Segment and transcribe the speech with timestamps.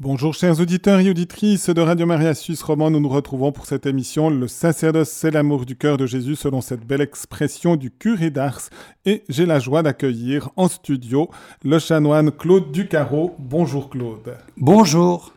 [0.00, 3.84] Bonjour chers auditeurs et auditrices de Radio Maria Suisse Roman, nous nous retrouvons pour cette
[3.84, 8.30] émission Le sacerdoce c'est l'amour du cœur de Jésus selon cette belle expression du curé
[8.30, 8.70] d'Ars
[9.06, 11.28] et j'ai la joie d'accueillir en studio
[11.64, 13.34] le chanoine Claude Ducarreau.
[13.40, 14.36] Bonjour Claude.
[14.56, 15.34] Bonjour.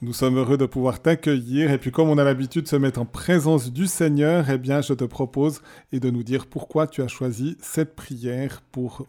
[0.00, 3.02] Nous sommes heureux de pouvoir t'accueillir et puis comme on a l'habitude de se mettre
[3.02, 5.60] en présence du Seigneur, eh bien je te propose
[5.92, 9.04] et de nous dire pourquoi tu as choisi cette prière pour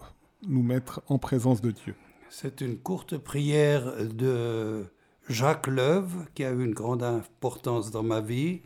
[0.45, 1.95] nous mettre en présence de Dieu.
[2.31, 4.85] C'est une courte prière de
[5.29, 8.61] Jacques Leuve qui a eu une grande importance dans ma vie.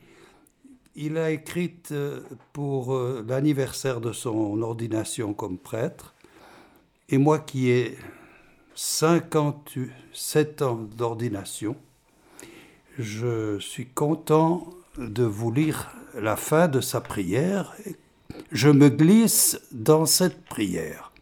[0.96, 2.20] Il a écrite euh,
[2.52, 6.14] pour euh, l'anniversaire de son ordination comme prêtre.
[7.08, 7.98] Et moi qui ai
[8.76, 11.78] 57 ans d'ordination,
[13.00, 14.68] je suis content
[14.98, 17.74] de vous lire la fin de sa prière.
[18.52, 21.13] Je me glisse dans cette prière.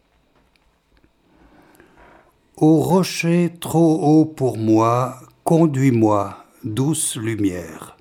[2.64, 7.96] Ô rocher trop haut pour moi, conduis-moi, douce lumière.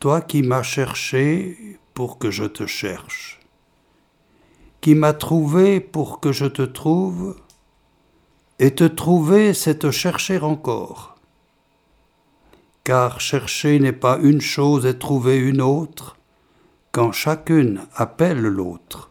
[0.00, 3.40] Toi qui m'as cherché pour que je te cherche,
[4.82, 7.36] qui m'as trouvé pour que je te trouve,
[8.58, 11.16] et te trouver, c'est te chercher encore.
[12.84, 16.18] Car chercher n'est pas une chose et trouver une autre,
[16.90, 19.10] quand chacune appelle l'autre.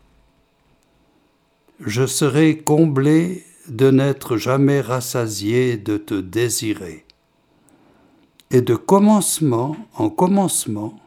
[1.79, 7.05] Je serai comblé de n'être jamais rassasié de te désirer.
[8.51, 10.99] Et de commencement en commencement,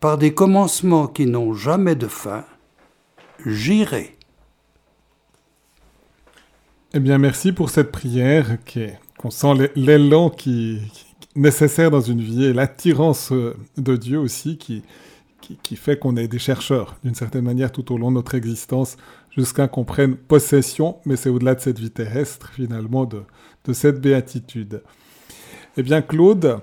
[0.00, 2.46] par des commencements qui n'ont jamais de fin,
[3.44, 4.16] j'irai.
[6.94, 8.56] Eh bien, merci pour cette prière
[9.18, 10.80] qu'on sent l'élan qui,
[11.36, 14.82] nécessaire dans une vie et l'attirance euh, de Dieu aussi qui,
[15.42, 18.34] qui, qui fait qu'on est des chercheurs d'une certaine manière tout au long de notre
[18.34, 18.96] existence
[19.36, 23.22] jusqu'à qu'on prenne possession, mais c'est au-delà de cette vie terrestre, finalement, de,
[23.72, 24.82] cette béatitude.
[25.76, 26.58] Eh bien, Claude,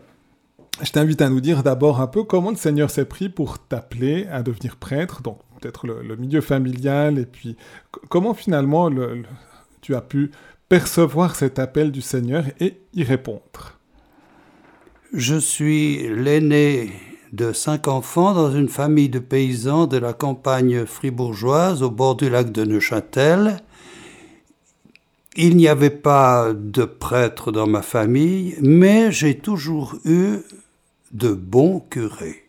[0.81, 4.27] je t'invite à nous dire d'abord un peu comment le Seigneur s'est pris pour t'appeler
[4.27, 7.55] à devenir prêtre, donc peut-être le, milieu familial, et puis
[8.09, 9.23] comment finalement le,
[9.81, 10.31] tu as pu
[10.67, 13.79] percevoir cet appel du Seigneur et y répondre?
[15.13, 16.91] Je suis l'aîné
[17.33, 22.29] de cinq enfants dans une famille de paysans de la campagne fribourgeoise au bord du
[22.29, 23.57] lac de Neuchâtel.
[25.35, 30.37] Il n'y avait pas de prêtre dans ma famille, mais j'ai toujours eu
[31.11, 32.45] de bons curés.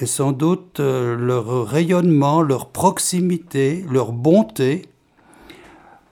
[0.00, 4.86] Et sans doute euh, leur rayonnement, leur proximité, leur bonté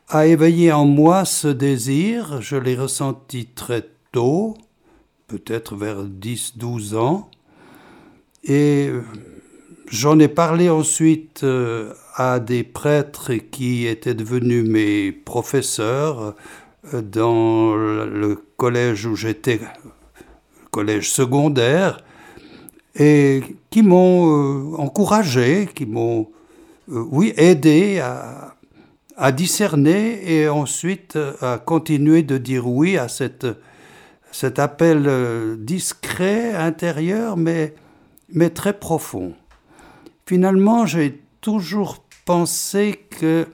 [0.09, 4.57] a éveillé en moi ce désir, je l'ai ressenti très tôt,
[5.30, 7.30] peut-être vers 10-12 ans.
[8.42, 9.02] Et euh,
[9.86, 16.34] j'en ai parlé ensuite euh, à des prêtres qui étaient devenus mes professeurs
[16.92, 19.60] euh, dans le collège où j'étais,
[20.72, 22.02] collège secondaire,
[22.97, 26.28] et qui m'ont encouragé, qui m'ont,
[26.88, 28.56] oui, aidé à,
[29.16, 33.47] à discerner et ensuite à continuer de dire oui à cette
[34.32, 37.74] cet appel euh, discret, intérieur, mais,
[38.32, 39.34] mais très profond.
[40.26, 43.46] Finalement, j'ai toujours pensé que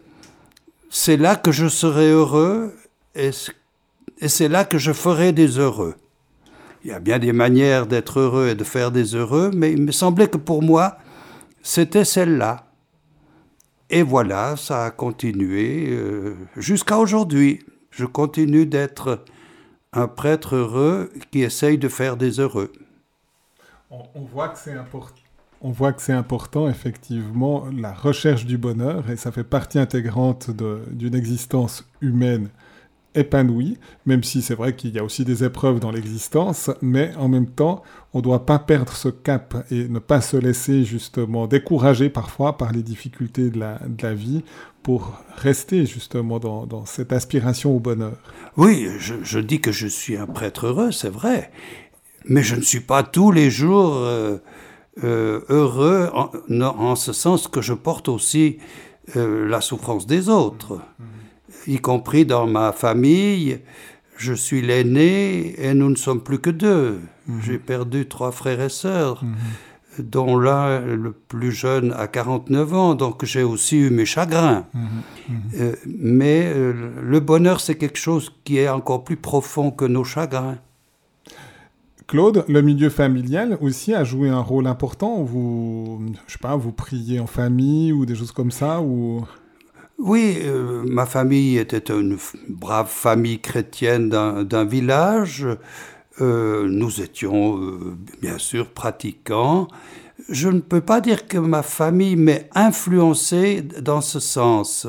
[0.91, 2.75] c'est là que je serais heureux
[3.15, 3.31] et,
[4.21, 5.95] et c'est là que je ferai des heureux.
[6.85, 9.83] Il y a bien des manières d'être heureux et de faire des heureux, mais il
[9.83, 10.99] me semblait que pour moi,
[11.63, 12.67] c'était celle-là.
[13.91, 17.61] Et voilà, ça a continué euh, jusqu'à aujourd'hui.
[17.91, 19.25] Je continue d'être
[19.97, 22.73] un prêtre heureux qui essaye de faire des heureux.
[23.91, 25.17] On, voit que c'est important.
[25.63, 30.51] On voit que c'est important, effectivement, la recherche du bonheur, et ça fait partie intégrante
[30.91, 32.51] d'une existence humaine
[33.17, 37.29] épanouie, même si c'est vrai qu'il y a aussi des épreuves dans l'existence, mais en
[37.29, 37.83] même temps,
[38.13, 42.57] on ne doit pas perdre ce cap et ne pas se laisser justement décourager parfois
[42.57, 44.43] par les difficultés de la, de la vie
[44.87, 48.17] pour rester justement dans, cette aspiration au bonheur.
[48.57, 51.51] Oui, je, dis que je suis un prêtre heureux, c'est vrai,
[52.25, 54.37] mais je ne suis pas tous les jours euh,
[55.03, 58.59] euh, heureux en, ce sens que je porte aussi
[59.17, 61.16] euh, la souffrance des autres, mm-hmm.
[61.67, 63.61] Y compris dans ma famille.
[64.17, 67.01] Je suis l'aîné et nous ne sommes plus que deux.
[67.29, 67.43] Mm-hmm.
[67.43, 69.25] J'ai perdu trois frères et sœurs.
[69.25, 74.67] Mm-hmm dont l'un, le plus jeune, a 49 ans, donc j'ai aussi eu mes chagrins.
[74.75, 74.83] Mhm,
[75.29, 75.37] mhm.
[75.61, 76.73] Euh, mais euh,
[77.03, 80.59] le bonheur, c'est quelque chose qui est encore plus profond que nos chagrins.
[82.07, 85.23] Claude, le milieu familial aussi a joué un rôle important.
[85.25, 89.25] Vous, je sais pas, vous priez en famille ou des choses comme ça ou...
[89.99, 95.47] Oui, euh, ma famille était une brave famille chrétienne d'un village.
[96.21, 99.69] Euh, nous étions euh, bien sûr pratiquants.
[100.29, 104.87] Je ne peux pas dire que ma famille m'ait influencé dans ce sens.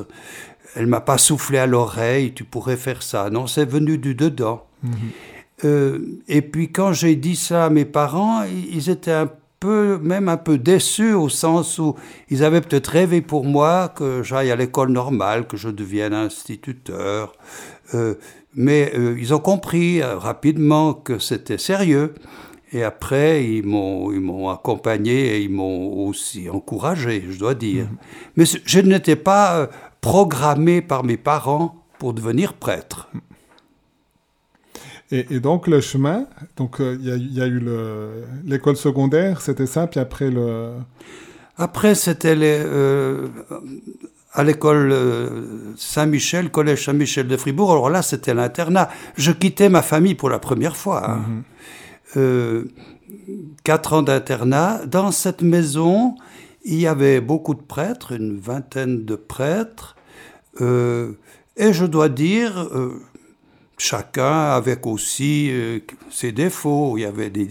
[0.75, 3.29] Elle m'a pas soufflé à l'oreille, tu pourrais faire ça.
[3.29, 4.63] Non, c'est venu du dedans.
[4.83, 6.19] Mhm.
[6.27, 10.37] et puis quand j'ai dit ça à mes parents, ils étaient un peu, même un
[10.37, 11.95] peu déçus au sens où
[12.29, 17.33] ils avaient peut-être rêvé pour moi que j'aille à l'école normale, que je devienne instituteur.
[17.93, 18.15] Euh,
[18.53, 22.13] mais euh, ils ont compris euh, rapidement que c'était sérieux.
[22.73, 27.85] Et après, ils m'ont, ils m'ont accompagné et ils m'ont aussi encouragé, je dois dire.
[27.85, 27.97] Mmh.
[28.35, 29.69] Mais je n'étais pas
[30.01, 33.09] programmé par mes parents pour devenir prêtre.
[35.09, 36.25] Et, donc le chemin,
[36.57, 37.61] donc euh, il y, a eu
[38.43, 40.71] l'école secondaire, c'était ça, puis après le.
[41.57, 43.27] Après c'était euh,
[44.33, 47.71] à l'école euh, Saint-Michel, collège Saint-Michel de Fribourg.
[47.71, 48.89] Alors là c'était l'internat.
[49.15, 51.09] Je quittais ma famille pour la première fois.
[51.09, 51.43] Hein.
[52.15, 52.67] Mhm.
[53.63, 54.85] quatre ans d'internat.
[54.85, 56.15] Dans cette maison,
[56.65, 59.95] il y avait beaucoup de prêtres, une vingtaine de prêtres.
[60.59, 62.69] et je dois dire,
[63.77, 65.79] chacun avec aussi euh,
[66.09, 67.49] ses défauts, il y avait des,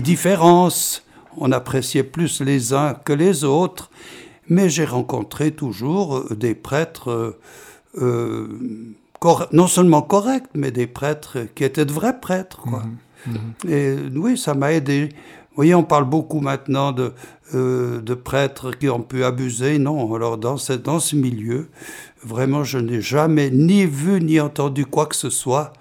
[0.00, 1.04] différences,
[1.36, 3.90] on appréciait plus les uns que les autres,
[4.48, 7.38] mais j'ai rencontré toujours euh, des prêtres
[7.98, 8.48] euh,
[9.52, 12.60] non seulement corrects, mais des prêtres qui étaient de vrais prêtres.
[12.60, 12.84] Quoi.
[13.26, 13.70] Mmh, mmh.
[13.70, 15.08] Et oui, ça m'a aidé.
[15.08, 17.14] Vous voyez, on parle beaucoup maintenant de,
[17.54, 19.78] de prêtres qui ont pu abuser.
[19.78, 21.70] Non, alors dans ce, dans ce milieu,
[22.22, 25.72] Vraiment, je n'ai jamais ni vu ni entendu quoi que ce soit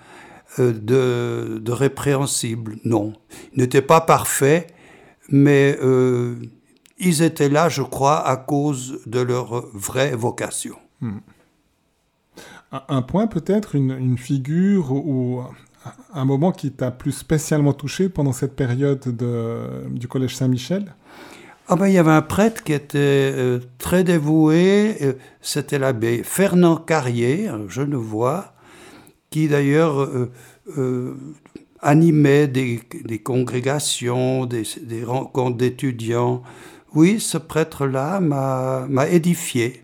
[0.60, 2.78] euh, de, répréhensible.
[2.84, 3.14] Non.
[3.54, 4.74] Ils n'étaient pas parfaits,
[5.30, 6.36] mais euh,
[6.98, 10.76] ils étaient là, je crois, à cause de leur vraie vocation.
[11.02, 11.20] Hmm.
[12.90, 15.42] Un point peut-être, une, figure ou
[16.14, 19.02] un moment qui t'a plus spécialement touché pendant cette période
[19.92, 20.94] du Collège Saint-Michel?
[21.68, 26.22] Ah ben, il y avait un prêtre qui était euh, très dévoué, euh, c'était l'abbé
[26.24, 28.54] Fernand Carrier, un genevois,
[29.32, 30.00] qui d'ailleurs
[30.78, 31.18] euh,
[31.82, 32.80] animait des,
[33.24, 36.44] congrégations, des, rencontres d'étudiants.
[36.94, 39.84] Oui, ce prêtre-là m'a édifié.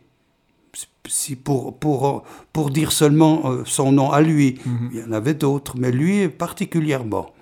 [1.08, 2.24] Si pour, pour,
[2.54, 4.90] pour dire seulement son nom à lui, mhm.
[4.94, 7.34] il y en avait d'autres, mais lui particulièrement.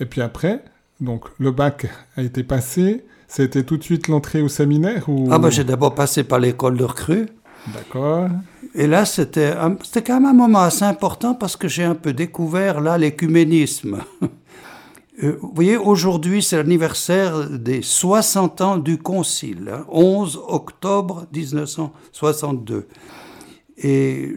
[0.00, 0.64] Et puis après,
[1.00, 1.86] donc le bac
[2.16, 3.04] a été passé.
[3.28, 5.28] C'était tout de suite l'entrée au séminaire ou...
[5.30, 7.26] Ah ben j'ai d'abord passé par l'école de recrue.
[7.72, 8.28] D'accord.
[8.74, 12.12] Et là, c'était, c'était quand même un moment assez important parce que j'ai un peu
[12.12, 13.98] découvert là l'écuménisme.
[15.22, 22.88] Euh, vous voyez, aujourd'hui, c'est l'anniversaire des 60 ans du Concile, 11 hein, octobre 1962.
[23.76, 24.32] Et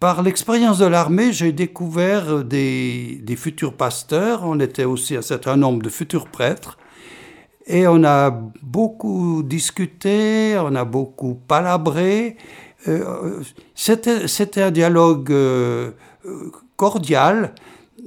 [0.00, 5.82] par l'expérience de l'armée, j'ai découvert des, futurs pasteurs, on était aussi un certain nombre
[5.82, 6.78] de futurs prêtres,
[7.66, 8.30] et on a
[8.62, 12.36] beaucoup discuté, on a beaucoup palabré.
[12.88, 13.40] Euh,
[13.74, 15.92] c'était un dialogue euh,
[16.76, 17.54] cordial,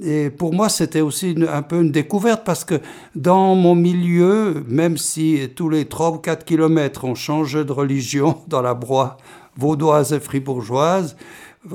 [0.02, 2.80] et pour moi, c'était aussi un peu une découverte parce que
[3.14, 8.42] dans mon milieu, même si tous les 3 ou 4 kilomètres on change de religion
[8.46, 9.16] dans la broie
[9.56, 11.16] vaudoise et fribourgeoise,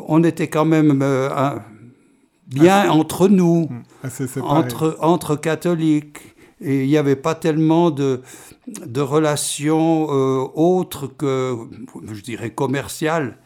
[0.07, 1.29] on était quand même euh,
[2.47, 3.69] bien entre nous,
[4.41, 6.19] entre, entre catholiques.
[6.63, 8.21] Et il n'y avait pas tellement de,
[8.67, 11.57] de relations euh, autres que,
[12.11, 13.37] je dirais, commerciales.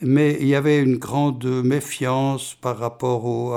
[0.00, 3.52] Mais il y avait une grande méfiance par rapport au,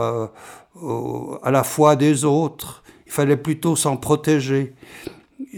[1.42, 2.84] à la foi des autres.
[3.06, 4.76] Il fallait plutôt s'en protéger.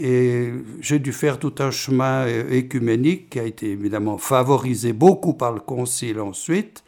[0.02, 5.52] Et j'ai dû faire tout un chemin écuménique qui a été évidemment favorisé beaucoup par
[5.52, 6.82] le Concile ensuite.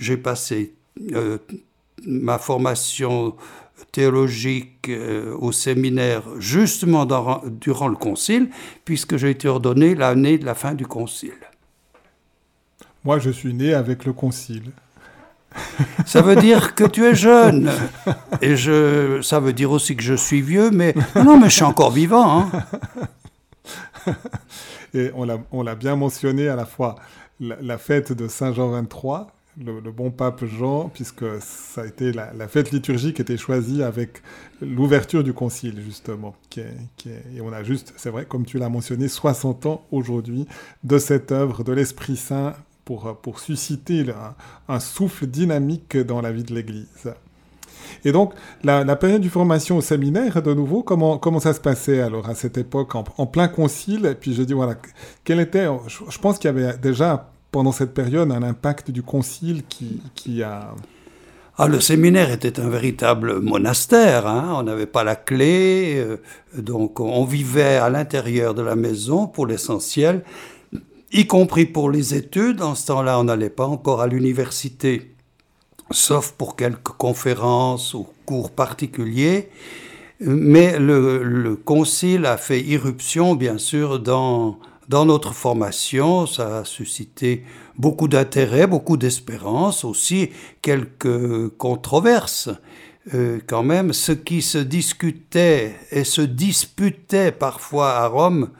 [0.00, 0.74] J'ai passé
[1.12, 1.38] euh,
[2.04, 3.36] ma formation
[3.92, 8.50] théologique euh, au séminaire justement durant le Concile,
[8.84, 11.34] puisque j'ai été ordonné l'année de la fin du Concile.
[13.04, 14.72] Moi, je suis né avec le Concile.
[16.06, 17.70] Ça veut dire que tu es jeune.
[18.40, 21.64] Et je, ça veut dire aussi que je suis vieux, mais non, mais je suis
[21.64, 22.40] encore vivant.
[22.40, 24.14] Hein.
[24.94, 26.96] Et on l'a bien mentionné à la fois
[27.40, 29.26] la, fête de Saint Jean 23,
[29.64, 34.22] le, bon pape Jean, puisque ça a été la, fête liturgique était choisie avec
[34.60, 36.34] l'ouverture du concile, justement.
[36.50, 40.46] Qui et on a juste, c'est vrai, comme tu l'as mentionné, 60 ans aujourd'hui
[40.84, 42.54] de cette œuvre de l'Esprit Saint
[42.86, 44.06] pour, pour susciter
[44.68, 47.12] un, souffle dynamique dans la vie de l'Église.
[48.04, 52.30] Et donc, la, période du formation au séminaire, de nouveau, comment, ça se passait alors
[52.30, 54.16] à cette époque, en, plein concile?
[54.18, 54.76] Puis je dis, voilà,
[55.24, 59.64] quel était, je, pense qu'il y avait déjà pendant cette période un impact du concile
[59.68, 60.72] qui, qui a...
[61.58, 64.52] Ah, le séminaire était un véritable monastère, hein.
[64.56, 66.18] on n'avait pas la clé, euh,
[66.54, 70.22] donc on vivait à l'intérieur de la maison pour l'essentiel,
[71.16, 72.60] y compris pour les études.
[72.60, 75.14] En ce temps-là, on n'allait pas encore à l'université
[75.90, 79.48] sauf pour quelques conférences ou cours particuliers.
[80.20, 84.58] Mais le, concile a fait irruption, bien sûr, dans,
[84.88, 86.26] dans notre formation.
[86.26, 87.44] Ça a suscité
[87.76, 90.30] beaucoup d'intérêt, beaucoup d'espérance, aussi
[90.60, 92.50] quelques controverses.
[93.14, 98.50] Euh, quand même, ce qui se discutait et se disputait parfois à Rome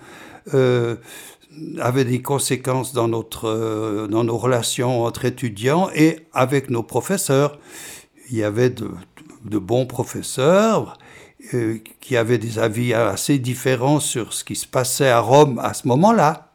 [0.55, 0.97] euh,
[1.81, 7.59] avait des conséquences dans, notre, euh, dans nos relations entre étudiants et avec nos professeurs.
[8.31, 8.91] Il y avait de,
[9.45, 10.99] de bons professeurs
[11.55, 15.75] euh, qui avaient des avis assez différents sur ce qui se passait à Rome à
[15.75, 16.51] ce moment-là.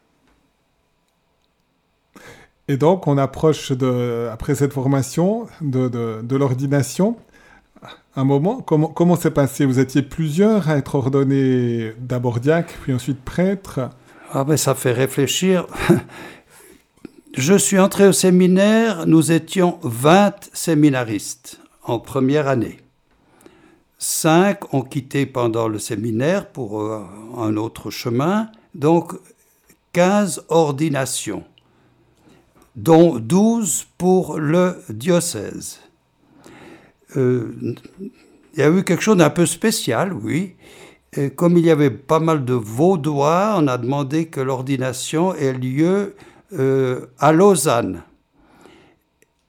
[2.68, 7.18] Et donc, on approche, de, après cette formation, de, de, l'ordination.
[8.16, 9.66] Un moment, comment, comment s'est passé?
[9.66, 13.90] Vous étiez plusieurs à être ordonnés d'abord diacre, puis ensuite prêtre.
[14.34, 15.68] Ah ben ça fait réfléchir.
[17.34, 22.80] Je suis entré au séminaire, nous étions 20 séminaristes en première année.
[23.98, 27.04] Cinq ont quitté pendant le séminaire pour euh,
[27.38, 29.12] un autre chemin, donc
[29.92, 31.44] 15 ordinations,
[32.78, 35.82] dont 12 pour le diocèse.
[37.18, 37.76] Euh,
[38.54, 40.56] il y a eu quelque chose d'un peu spécial, oui
[41.36, 46.16] comme il y avait pas mal de vaudois, on a demandé que l'ordination ait lieu
[46.58, 48.04] euh, à Lausanne.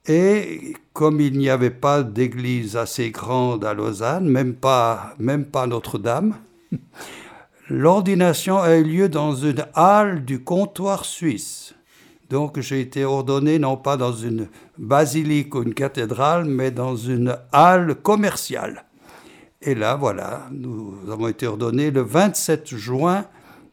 [0.05, 5.65] Et comme il n'y avait pas d'église assez grande à Lausanne, même pas, même pas
[5.65, 6.35] Notre-Dame,
[7.69, 11.73] l'ordination a eu lieu dans une halle du comptoir suisse.
[12.29, 17.37] Donc j'ai été ordonné non pas dans une basilique ou une cathédrale, mais dans une
[17.53, 18.83] halle commerciale.
[19.65, 23.23] Et là, voilà, nous avons été ordonnés le 27 juin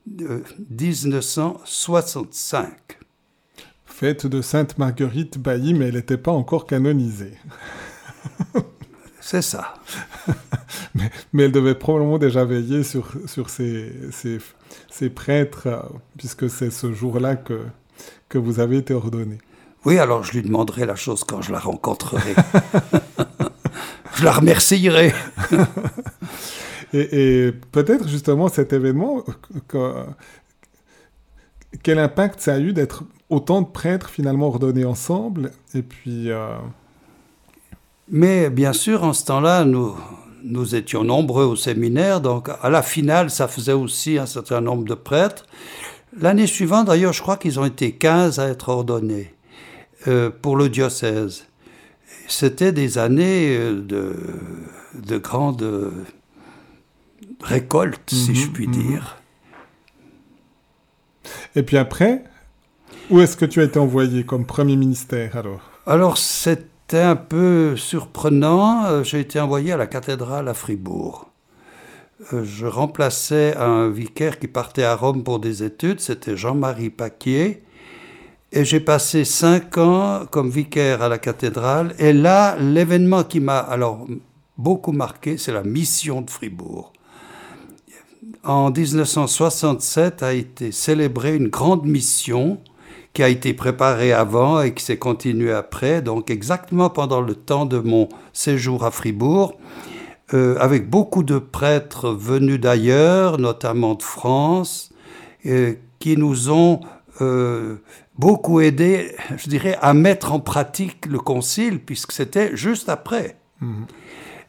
[0.06, 2.68] 1965.
[3.86, 7.36] Fête de Sainte Marguerite Bailly, mais elle n'était pas encore canonisée.
[9.20, 9.74] C'est ça.
[10.94, 11.10] mais,
[11.44, 13.92] elle devait probablement déjà veiller sur, sur ces,
[15.14, 15.82] prêtres, euh,
[16.16, 17.66] puisque c'est ce jour-là que,
[18.28, 19.36] que vous avez été ordonné.
[19.84, 22.34] Oui, alors je lui demanderai la chose quand je la rencontrerai.
[24.20, 25.14] je la remercierai.
[26.92, 29.24] et, peut-être justement cet événement,
[31.82, 35.52] quel impact ça a eu d'être autant de prêtres finalement ordonnés ensemble?
[35.74, 36.30] Et puis.
[36.30, 36.56] Euh,
[38.08, 39.96] Mais bien sûr, en ce temps-là, nous,
[40.42, 44.84] nous étions nombreux au séminaire, donc à la finale, ça faisait aussi un certain nombre
[44.84, 45.46] de prêtres.
[46.18, 49.32] L'année suivante, d'ailleurs, je crois qu'ils ont été 15 à être ordonnés
[50.08, 51.46] euh, pour le diocèse
[52.32, 54.16] c'était des années euh, de,
[54.94, 55.92] de grande
[57.42, 58.72] récolte, si je mhm, puis mhm.
[58.72, 59.16] dire.
[61.56, 62.24] Et puis après,
[63.10, 65.60] où est-ce que tu as été envoyé comme premier ministère alors?
[65.86, 68.84] Alors c'était un peu surprenant.
[68.86, 71.30] Euh, j'ai été envoyé à la cathédrale à Fribourg.
[72.32, 77.62] Euh, je remplaçais un vicaire qui partait à Rome pour des études, c'était Jean-Marie Paquier.
[78.52, 81.94] Et j'ai passé cinq ans comme vicaire à la cathédrale.
[81.98, 84.06] Et là, l'événement qui m'a alors
[84.58, 86.92] beaucoup marqué, c'est la mission de Fribourg.
[88.42, 92.58] En 1967 a été célébrée une grande mission
[93.12, 97.66] qui a été préparée avant et qui s'est continuée après, donc exactement pendant le temps
[97.66, 99.58] de mon séjour à Fribourg,
[100.32, 104.92] euh, avec beaucoup de prêtres venus d'ailleurs, notamment de France,
[105.46, 106.80] euh, qui nous ont
[107.20, 107.76] euh,
[108.20, 113.36] beaucoup aidé, je dirais, à mettre en pratique le concile, puisque c'était juste après.
[113.60, 113.86] Mhm.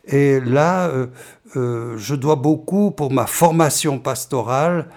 [0.06, 1.08] Et là, euh,
[1.56, 4.90] euh, je dois beaucoup pour ma formation pastorale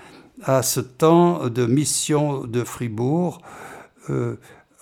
[0.42, 3.40] à ce temps de mission de Fribourg.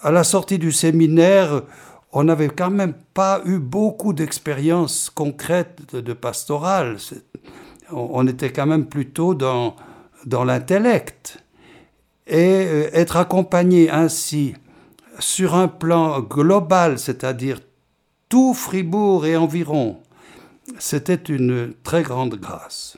[0.03, 1.63] à la sortie du séminaire,
[2.13, 6.97] on n'avait quand même pas eu beaucoup d'expériences concrètes de, pastorale.
[7.91, 9.77] On, était quand même plutôt dans,
[10.27, 11.42] dans l'intellect
[12.27, 14.55] et euh, être accompagné ainsi
[15.19, 17.61] sur un plan global, c'est-à-dire
[18.29, 19.99] tout Fribourg et environ,
[20.79, 22.97] c'était une très grande grâce.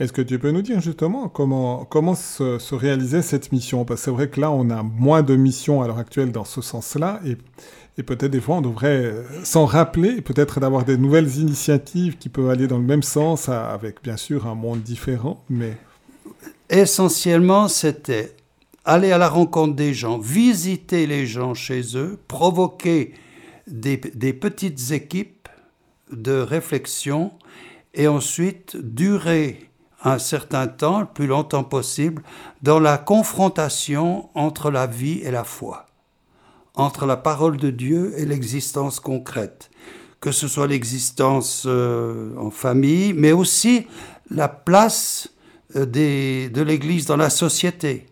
[0.00, 3.84] Est-ce que tu peux nous dire justement comment, comment se, se réalisait cette mission?
[3.84, 6.44] Parce que c'est vrai que là, on a moins de missions à l'heure actuelle dans
[6.44, 7.36] ce sens-là, et,
[7.98, 12.50] et peut-être des fois, on devrait s'en rappeler, peut-être d'avoir des nouvelles initiatives qui peuvent
[12.50, 15.76] aller dans le même sens, avec bien sûr un monde différent, mais...
[16.72, 18.34] Essentiellement, c'était
[18.86, 23.12] aller à la rencontre des gens, visiter les gens chez eux, provoquer
[23.66, 25.50] des, petites équipes
[26.10, 27.32] de réflexion
[27.92, 29.68] et ensuite durer
[30.02, 32.22] un certain temps, le plus longtemps possible,
[32.62, 35.84] dans la confrontation entre la vie et la foi,
[36.74, 39.70] entre la parole de Dieu et l'existence concrète,
[40.22, 43.86] que ce soit l'existence euh, en famille, mais aussi
[44.30, 45.28] la place
[45.74, 48.06] des, de l'Église dans la société.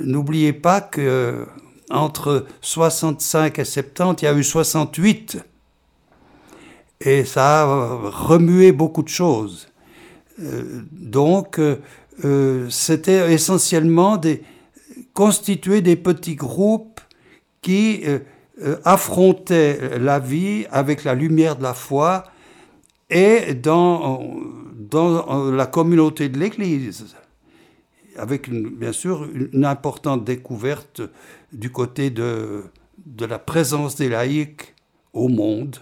[0.00, 1.46] N'oubliez pas que
[1.90, 5.38] entre 65 et 70, il y a eu 68
[7.00, 7.64] et ça a
[8.10, 9.68] remué beaucoup de choses.
[10.40, 11.76] Euh, donc, euh,
[12.24, 14.42] euh, c'était essentiellement des,
[15.14, 17.00] constituer des petits groupes
[17.62, 18.02] qui
[18.84, 22.24] affrontaient la vie avec la lumière de la foi
[23.10, 24.30] et dans,
[24.90, 27.14] dans la communauté de l'Église,
[28.16, 31.02] avec bien sûr une importante découverte
[31.52, 32.64] du côté de,
[33.06, 34.74] de la présence des laïcs
[35.12, 35.78] au monde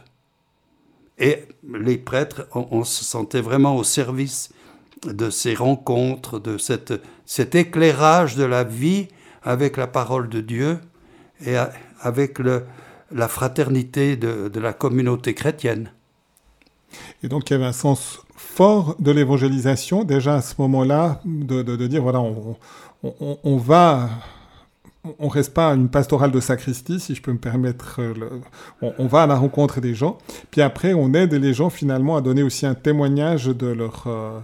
[1.18, 4.50] et les prêtres, on, se sentait vraiment au service
[5.04, 6.92] de ces rencontres, de cette,
[7.24, 9.08] cet éclairage de la vie
[9.42, 10.78] avec la parole de Dieu
[11.44, 11.56] et
[12.00, 12.64] avec le,
[13.12, 15.90] la fraternité de, de, la communauté chrétienne.
[17.22, 18.25] Et donc il y avait un sens
[18.56, 22.56] fort de l'évangélisation déjà à ce moment-là, de, de, de dire voilà, on,
[23.02, 24.08] on, on va
[25.18, 28.00] on reste pas à une pastorale de sacristie, si je peux me permettre.
[28.82, 30.18] On, va à la rencontre des gens.
[30.50, 34.40] Puis après, on aide les gens finalement à donner aussi un témoignage de leur, euh,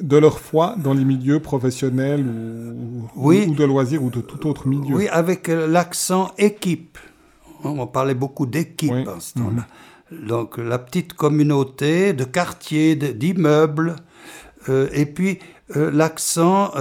[0.00, 4.66] de leur foi dans les milieux professionnels ou, ou, de loisirs ou de tout autre
[4.66, 4.96] milieu.
[4.96, 6.98] Oui, avec euh, l'accent équipe.
[7.64, 9.52] On parlait beaucoup d'équipe à ce temps-là.
[9.52, 9.64] Mhm.
[10.26, 13.96] Donc la petite communauté de quartiers, d'immeubles,
[14.68, 15.38] et puis
[15.74, 16.72] l'accent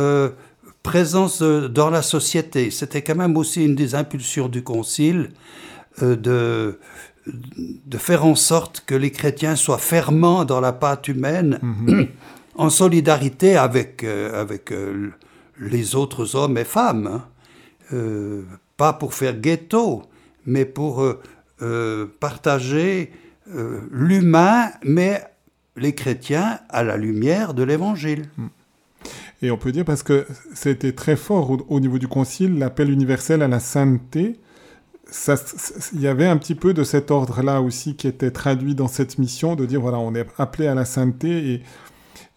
[0.84, 2.72] présence dans la société.
[2.72, 5.30] C'était quand même aussi une des impulsions du Concile
[6.02, 6.80] euh, de,
[7.28, 12.08] de faire en sorte que les chrétiens soient ferments dans la pâte humaine, mhm.
[12.56, 15.12] en solidarité avec, euh, avec euh,
[15.60, 17.08] les autres hommes et femmes.
[17.08, 18.44] Hein.
[18.78, 20.04] pas pour faire ghetto,
[20.46, 21.06] mais pour
[22.20, 23.12] partager
[23.92, 25.24] l'humain, mais
[25.78, 28.26] les chrétiens à la lumière de l'Évangile.
[28.38, 28.48] Mm.
[29.42, 33.42] Et on peut dire, parce que c'était très fort au, niveau du Concile, l'appel universel
[33.42, 34.40] à la sainteté,
[35.94, 39.18] il y avait un petit peu de cet ordre-là aussi qui était traduit dans cette
[39.18, 41.64] mission, de dire, voilà, on est appelé à la sainteté, et,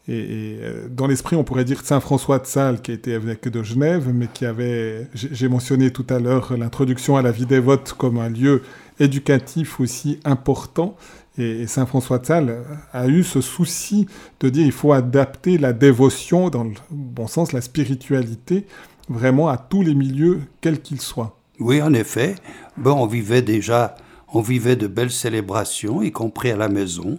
[0.09, 3.63] et, euh, dans l'esprit, on pourrait dire Saint François de Sales, qui était évêque de
[3.63, 8.19] Genève, mais qui avait, j'ai mentionné tout à l'heure l'introduction à la vie dévote comme
[8.19, 8.63] un lieu
[8.99, 10.97] éducatif aussi important,
[11.39, 14.07] et, Saint François de Sales a eu ce souci
[14.41, 18.67] de dire il faut adapter la dévotion, dans le bon sens, la spiritualité,
[19.09, 21.37] vraiment à tous les milieux, quels qu'ils soient.
[21.61, 22.37] Oui, en effet.
[22.77, 23.97] Bon, on vivait déjà,
[24.33, 27.19] on vivait de belles célébrations, y compris à la maison.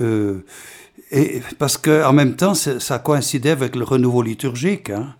[0.00, 0.44] Euh,
[1.10, 4.90] et parce que en même temps, ça coïncidait avec le renouveau liturgique.
[4.90, 5.14] Hein.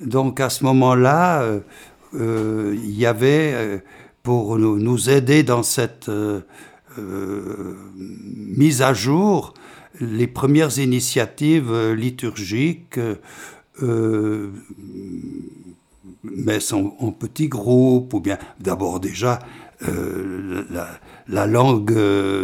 [0.00, 1.60] Donc à ce moment-là, euh,
[2.14, 3.82] euh, il y avait,
[4.24, 6.08] pour nous, aider dans cette
[6.98, 9.52] euh, mise à jour
[10.00, 12.98] les premières initiatives euh, liturgiques,
[13.82, 14.50] euh,
[16.22, 19.40] mais en, petits groupes, ou bien d'abord déjà
[21.28, 21.94] la, langue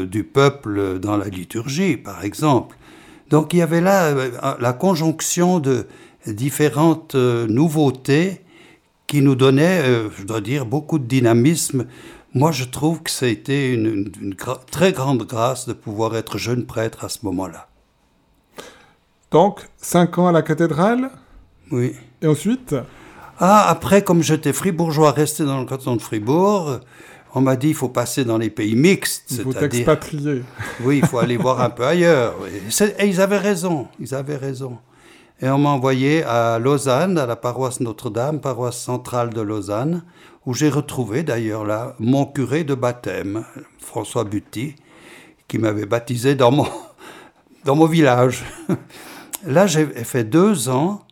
[0.05, 2.77] du peuple dans la liturgie, par exemple.
[3.31, 4.13] Donc il y avait là
[4.61, 5.87] la conjonction de
[6.27, 8.43] différentes nouveautés
[9.11, 9.83] qui nous donnaient,
[10.17, 11.87] je dois dire, beaucoup de dynamisme
[12.33, 14.09] moi, je trouve que ça a été une,
[14.71, 17.67] très grande grâce de pouvoir être jeune prêtre à ce moment-là.
[19.33, 21.11] Donc, cinq ans à la cathédrale
[21.73, 21.95] Oui.
[22.23, 22.77] Et ensuite
[23.39, 26.81] Ah, après, comme j'étais fribourgeois, resté dans le canton de Fribourg,
[27.35, 29.27] on m'a dit il faut passer dans les pays mixtes.
[29.31, 30.43] Il faut t'expatrier.
[30.83, 32.35] Oui, il faut aller voir un peu ailleurs.
[32.99, 34.79] Et ils avaient raison, ils avaient raison.
[35.43, 40.05] Et on m'a envoyé à Lausanne, à la paroisse Notre-Dame, paroisse centrale de Lausanne,
[40.45, 43.47] où j'ai retrouvé d'ailleurs là mon curé de baptême,
[43.79, 44.77] François Buty,
[45.49, 46.67] qui m'avait baptisé dans mon,
[47.65, 48.45] dans mon village.
[49.47, 51.07] là, j'ai fait deux ans.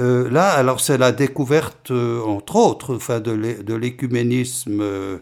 [0.00, 5.18] Euh, là, alors c'est la découverte, euh, entre autres, enfin, de l'écuménisme euh,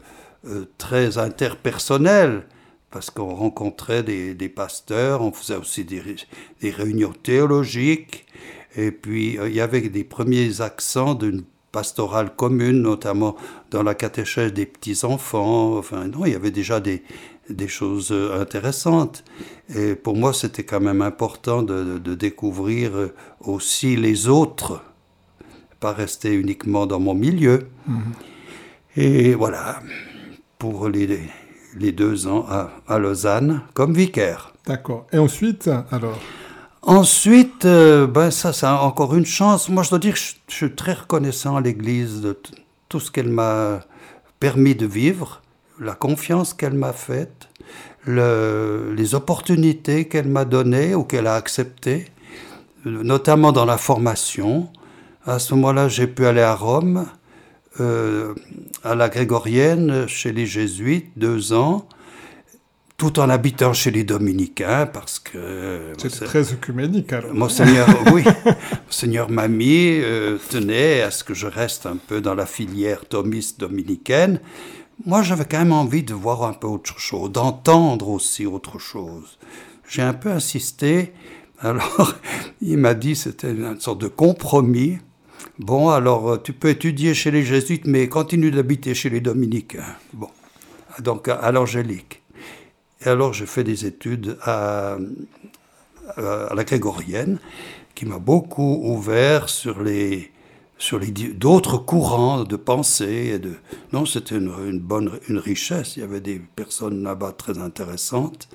[0.78, 2.44] très interpersonnel
[2.90, 8.26] parce qu'on rencontrait des, pasteurs, on faisait aussi des, réunions théologiques,
[8.76, 13.36] et puis euh, il y avait des premiers accents d'une pastorale commune, notamment
[13.70, 15.76] dans la catéchèse des petits-enfants.
[15.76, 17.02] Enfin, non, il y avait déjà des,
[17.50, 19.24] des choses euh, intéressantes.
[19.74, 24.82] Et pour moi, c'était quand même important de, découvrir euh, aussi les autres,
[25.80, 27.68] pas rester uniquement dans mon milieu.
[27.86, 28.12] Mhm.
[28.96, 29.80] Et voilà,
[30.58, 31.20] pour les,
[31.78, 32.46] les deux ans
[32.86, 34.52] à, Lausanne comme vicaire.
[34.66, 35.06] D'accord.
[35.12, 36.18] Et ensuite, alors?
[36.82, 39.68] Ensuite, euh, ben ça, c'est encore une chance.
[39.68, 42.38] Moi, je dois dire que je, suis très reconnaissant à l'Église de
[42.88, 43.80] tout ce qu'elle m'a
[44.40, 45.42] permis de vivre,
[45.80, 47.48] la confiance qu'elle m'a faite,
[48.04, 52.06] le, les opportunités qu'elle m'a données ou qu'elle a acceptées,
[52.84, 54.68] notamment dans la formation.
[55.26, 57.06] À ce moment-là, j'ai pu aller à Rome
[57.80, 58.34] euh,
[58.84, 61.88] à la grégorienne chez les jésuites, deux ans,
[62.96, 65.92] tout en habitant chez les dominicains, parce que...
[65.98, 67.32] C'était très œcuménique alors.
[67.32, 68.24] Monseigneur, oui,
[68.86, 73.60] Monseigneur Mamie euh, tenait à ce que je reste un peu dans la filière thomiste
[73.60, 74.40] dominicaine.
[75.06, 79.38] Moi, j'avais quand même envie de voir un peu autre chose, d'entendre aussi autre chose.
[79.88, 81.12] J'ai un peu insisté,
[81.60, 82.14] alors
[82.60, 84.98] il m'a dit c'était une sorte de compromis.
[85.58, 89.96] Bon, alors euh, tu peux étudier chez les jésuites, mais continue d'habiter chez les dominicains.
[90.12, 90.28] Bon,
[91.00, 92.22] donc à, l'angélique.
[93.04, 94.98] Et alors j'ai fait des études à,
[96.16, 97.38] à la grégorienne,
[97.94, 100.30] qui m'a beaucoup ouvert sur les
[100.78, 103.40] sur les d'autres courants de pensée et
[103.92, 108.48] non c'était une, une, bonne une richesse il y avait des personnes là-bas très intéressantes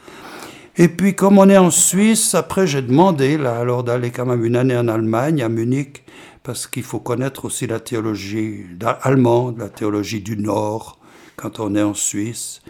[0.77, 4.45] et puis comme on est en Suisse après j'ai demandé là alors d'aller quand même
[4.45, 6.03] une année en Allemagne à Munich
[6.43, 8.65] parce qu'il faut connaître aussi la théologie
[9.01, 10.99] allemande, la théologie du Nord,
[11.38, 12.62] quand on est en Suisse.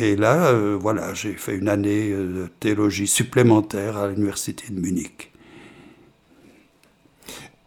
[0.00, 4.80] Et là, euh, voilà, j'ai fait une année euh, de théologie supplémentaire à l'université de
[4.80, 5.30] Munich.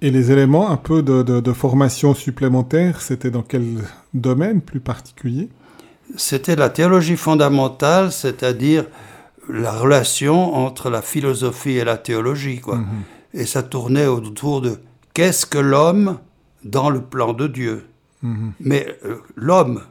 [0.02, 3.80] Et les éléments un peu de, formation supplémentaire, c'était dans quel
[4.14, 5.50] domaine plus particulier?
[6.16, 8.86] C'était la théologie fondamentale, c'est-à-dire
[9.50, 12.60] la relation entre la philosophie et la théologie.
[12.60, 12.78] Quoi.
[12.78, 12.88] Mhm.
[13.34, 14.78] Et ça tournait autour de
[15.18, 16.20] Qu'est-ce que l'homme
[16.64, 17.88] dans le plan de Dieu
[18.22, 18.54] mhm.
[18.60, 19.82] Mais euh, l'homme,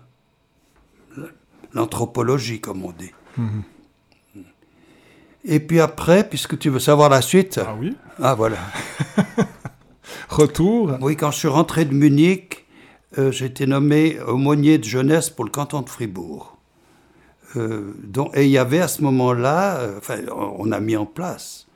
[1.72, 3.10] l'anthropologie comme on dit.
[3.36, 3.64] Mhm.
[5.42, 7.58] Et puis après, puisque tu veux savoir la suite.
[7.60, 7.96] Ah oui.
[8.22, 8.58] Ah voilà.
[10.28, 10.96] Retour.
[11.00, 12.64] Oui, quand je suis rentré de Munich,
[13.18, 16.56] euh, j'ai été nommé aumônier de jeunesse pour le canton de Fribourg.
[17.56, 17.94] Euh,
[18.34, 21.66] et il y avait à ce moment-là, enfin, on a mis en place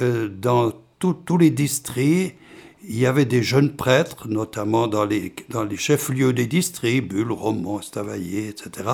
[0.00, 2.36] dans tous les districts
[2.88, 5.32] il y avait des jeunes prêtres, notamment dans les,
[5.76, 8.90] chefs-lieux des districts, Bulle, Romont, Estavayer, etc.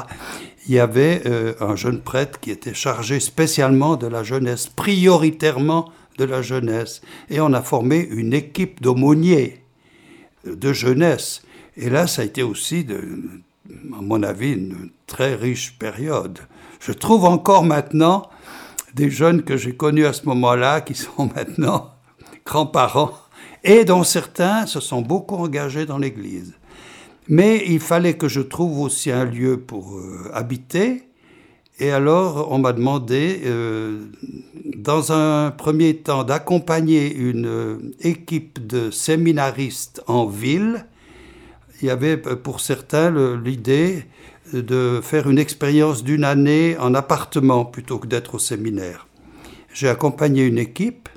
[0.66, 5.92] Il y avait euh, un jeune prêtre qui était chargé spécialement de la jeunesse, prioritairement
[6.16, 7.02] de la jeunesse.
[7.28, 9.62] Et on a formé une équipe d'aumôniers
[10.46, 11.42] de jeunesse.
[11.76, 16.38] Et là, ça a été aussi, à mon avis, une très riche période.
[16.81, 18.31] Je trouve encore maintenant
[18.94, 21.90] des jeunes que j'ai connus à ce moment-là qui sont maintenant
[22.44, 23.21] grands-parents
[23.64, 26.55] et dont certains se sont beaucoup engagés dans l'Église.
[27.29, 31.03] Mais il fallait que je trouve aussi un lieu pour euh, habiter.
[31.79, 34.01] Et alors, on m'a demandé, euh,
[34.77, 40.87] dans un premier temps, d'accompagner une euh, équipe de séminaristes en ville.
[41.81, 43.11] Il y avait pour certains
[43.42, 44.05] l'idée
[44.53, 49.09] de faire une expérience d'une année en appartement plutôt que d'être au séminaire.
[49.75, 51.09] J'ai accompagné une équipe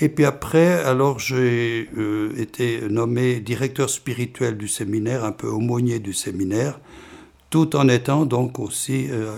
[0.00, 6.00] et puis après, alors j'ai euh, été nommé directeur spirituel du séminaire, un peu aumônier
[6.00, 6.80] du séminaire,
[7.48, 9.30] tout en étant donc aussi euh,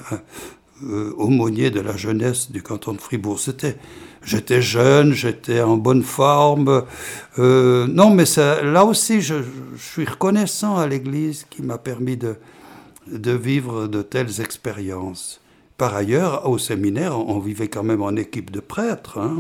[0.85, 3.38] euh, aumônier de la jeunesse du canton de Fribourg.
[3.38, 3.77] C'était,
[4.23, 6.85] j'étais jeune, j'étais en bonne forme.
[7.37, 9.35] non, mais là aussi, je,
[9.77, 12.37] suis reconnaissant à l'Église qui m'a permis de,
[13.12, 15.42] de vivre de telles expériences.
[15.77, 19.19] Par ailleurs, au séminaire, on vivait quand même en équipe de prêtres.
[19.19, 19.37] Hein,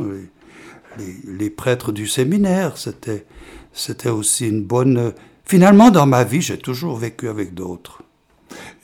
[1.26, 2.76] les, prêtres du séminaire.
[2.76, 3.26] C'était,
[3.72, 5.12] c'était aussi une bonne.
[5.44, 8.02] Finalement, dans ma vie, j'ai toujours vécu avec d'autres.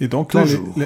[0.01, 0.35] Et donc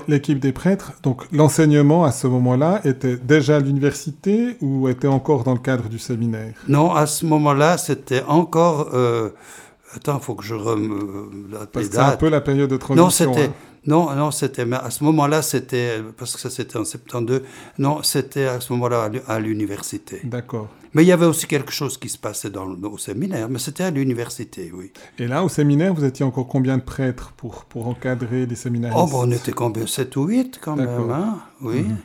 [0.06, 5.44] l'équipe des prêtres, donc l'enseignement à ce moment-là était déjà à l'université ou était encore
[5.44, 6.52] dans le cadre du séminaire?
[6.68, 8.90] Non, à ce moment-là, c'était encore.
[8.92, 9.30] Euh...
[9.94, 11.30] Attends, faut que je rem...
[11.74, 13.04] C'est un peu la période de transition.
[13.04, 13.48] Non, c'était.
[13.48, 13.52] Hein.
[13.86, 17.42] Non, non, c'était à ce moment-là, c'était parce que ça c'était en 72.
[17.78, 20.20] Non, c'était à ce moment-là à l'université.
[20.24, 20.68] D'accord.
[20.92, 23.84] Mais il y avait aussi quelque chose qui se passait dans, au séminaire, mais c'était
[23.84, 24.92] à l'université, oui.
[25.18, 28.94] Et là, au séminaire, vous étiez encore combien de prêtres pour, pour encadrer les séminaires
[28.96, 29.86] Oh, bon, on était combien?
[29.86, 31.38] 7 ou 8 quand même, hein?
[31.60, 31.82] Oui.
[31.82, 31.96] Mhm.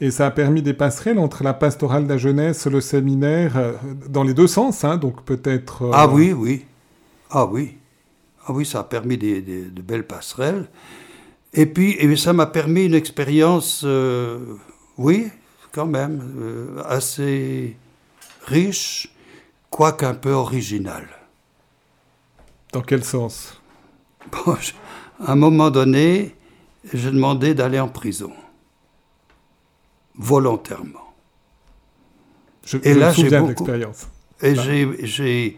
[0.00, 3.72] Et ça a permis des passerelles entre la pastorale de la jeunesse, le séminaire, euh,
[4.08, 5.84] dans les deux sens, hein, donc peut-être...
[5.84, 6.64] Euh, ah oui, oui.
[7.30, 7.78] Ah oui.
[8.46, 10.68] Ah oui, ça a permis des, de belles passerelles.
[11.52, 14.38] Et puis, et ça m'a permis une expérience, euh,
[14.98, 15.28] oui,
[15.72, 17.76] quand même, assez
[18.46, 19.08] riche,
[19.70, 21.08] quoique un peu originale.
[22.72, 23.60] Dans quel sens?
[24.30, 24.56] Bon,
[25.24, 26.34] À un moment donné,
[26.92, 28.32] j'ai demandé d'aller en prison
[30.18, 31.14] volontairement.
[32.64, 33.66] Je, et là, j'ai beaucoup.
[34.42, 35.56] Et j'ai,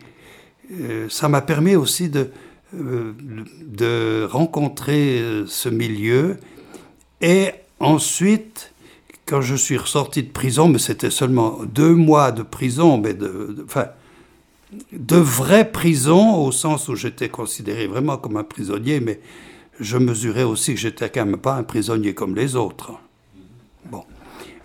[0.70, 2.26] euh, ça m'a permis aussi de, euh,
[2.72, 6.36] de rencontrer euh, ce milieu.
[7.20, 7.50] Et
[7.80, 8.72] ensuite,
[9.26, 13.64] quand je suis ressorti de prison, mais c'était seulement deux mois de prison, mais de,
[13.64, 13.86] enfin,
[14.92, 19.20] de vraie prison au sens où j'étais considéré vraiment comme un prisonnier, mais
[19.80, 22.92] je mesurais aussi que j'étais quand même pas un prisonnier comme les autres.
[23.86, 24.04] Bon.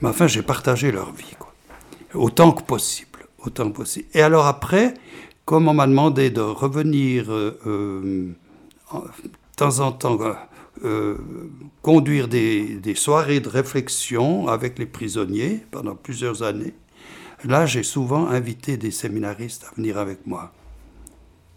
[0.01, 1.53] Mais enfin, j'ai partagé leur vie, quoi.
[2.13, 3.19] Autant que possible.
[3.39, 4.07] Autant que possible.
[4.13, 4.93] Et alors après,
[5.45, 8.35] comme on m'a demandé de revenir euh, euh,
[8.93, 10.17] de temps en temps,
[10.83, 11.17] euh,
[11.81, 16.73] conduire des, des, soirées de réflexion avec les prisonniers pendant plusieurs années,
[17.45, 20.51] là, j'ai souvent invité des séminaristes à venir avec moi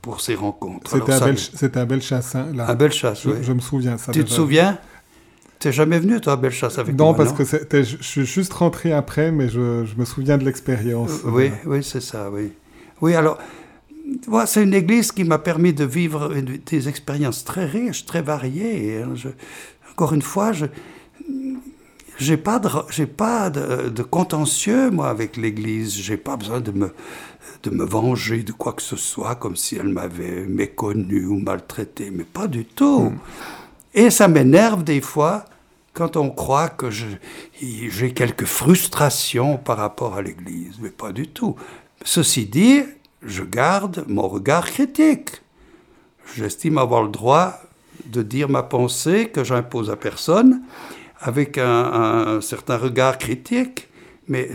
[0.03, 0.91] pour ces rencontres.
[0.91, 2.67] C'était à, Bellechasse, hein, là.
[2.67, 3.37] À Bellechasse, je, oui.
[3.43, 3.99] Je me souviens.
[3.99, 4.79] Ça tu te souviens?
[5.59, 7.45] T'es jamais venu, toi, à Bellechasse avec non, moi parce que
[7.83, 11.25] je suis juste rentré après, mais je, je me souviens de l'expérience.
[11.25, 12.53] Euh, oui, oui, c'est ça, oui.
[13.01, 13.39] Oui, alors,
[14.47, 16.33] c'est une église qui m'a permis de vivre
[16.67, 19.03] des expériences très riches, très variées.
[19.03, 19.15] Hein.
[19.15, 19.29] Je,
[19.93, 20.67] encore une fois, je
[22.19, 25.95] j'ai pas de j'ai pas de, de, contentieux moi avec l'Église.
[25.95, 26.93] J'ai pas besoin de me
[27.63, 32.11] de me venger de quoi que ce soit, comme si elle m'avait méconnu ou maltraité,
[32.11, 33.11] mais pas du tout.
[33.11, 33.19] Hmm.
[33.95, 35.45] Et ça m'énerve des fois
[35.95, 41.57] quand on croit que j'ai quelques frustrations par rapport à l'Église, mais pas du tout.
[42.05, 42.83] Ceci dit,
[43.27, 45.43] je garde mon regard critique.
[46.35, 47.61] J'estime avoir le droit
[48.07, 50.63] de dire ma pensée que j'impose à personne
[51.21, 53.89] avec un, certain regard critique,
[54.29, 54.51] mais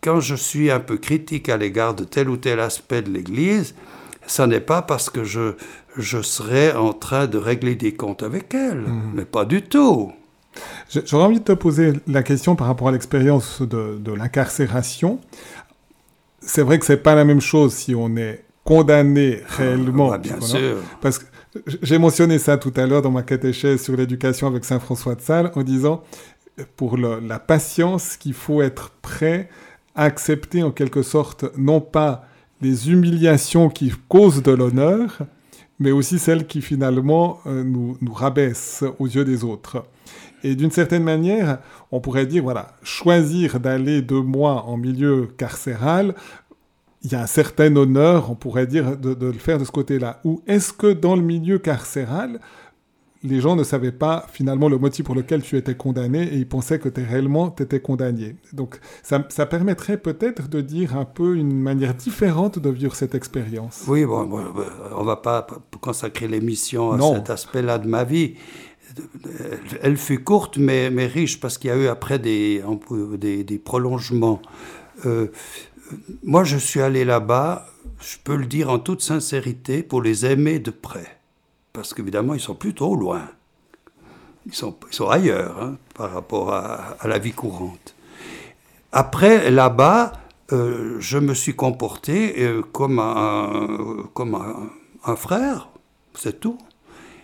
[0.00, 3.74] quand je suis un peu critique à l'égard de tel ou tel aspect de l'Église,
[4.26, 5.54] ça n'est pas parce que je,
[5.96, 9.12] je serais en train de régler des comptes avec elle, mhm.
[9.14, 10.12] mais pas du tout.
[11.06, 15.18] J'aurais envie de te poser la question par rapport à l'expérience de, de l'incarcération.
[16.44, 20.08] C'est vrai que c'est pas la même chose si on est condamné ah, réellement.
[20.10, 20.76] Bah, bien sûr.
[21.00, 21.24] Parce que
[21.82, 25.20] j'ai mentionné ça tout à l'heure dans ma catéchèse sur l'éducation avec Saint François de
[25.20, 26.02] Sales en disant
[26.76, 29.48] pour la patience qu'il faut être prêt
[29.94, 32.24] à accepter en quelque sorte non pas
[32.60, 35.18] les humiliations qui causent de l'honneur,
[35.78, 39.84] mais aussi celles qui finalement euh, nous, nous rabaissent aux yeux des autres.
[40.42, 41.58] Et d'une certaine manière,
[41.90, 46.14] on pourrait dire, voilà, choisir d'aller deux mois en milieu carcéral,
[47.02, 49.72] il y a un certain honneur, on pourrait dire, de, de le faire de ce
[49.72, 50.20] côté-là.
[50.24, 52.40] Ou est-ce que dans le milieu carcéral,
[53.24, 56.48] les gens ne savaient pas finalement le motif pour lequel tu étais condamné et ils
[56.48, 58.36] pensaient que es réellement tu étais condamné?
[58.52, 63.14] Donc ça, ça permettrait peut-être de dire un peu une manière différente de vivre cette
[63.14, 63.84] expérience.
[63.86, 64.42] Oui, bon, bon,
[64.96, 65.46] on va pas
[65.80, 68.34] consacrer l'émission à cet aspect-là de ma vie.
[69.82, 72.62] Elle fut courte mais, riche parce qu'il y a eu après des,
[73.64, 74.42] prolongements.
[75.06, 75.28] Euh,
[76.22, 77.66] moi, je suis allé là-bas,
[78.00, 81.18] je peux le dire en toute sincérité, pour les aimer de près
[81.72, 83.22] parce qu'évidemment, ils sont plutôt loin.
[84.46, 84.76] Ils sont,
[85.08, 87.94] ailleurs hein, par rapport à, la vie courante.
[88.90, 90.12] Après, là-bas,
[90.52, 95.68] euh, je me suis comporté euh, comme un, frère,
[96.14, 96.58] c'est tout.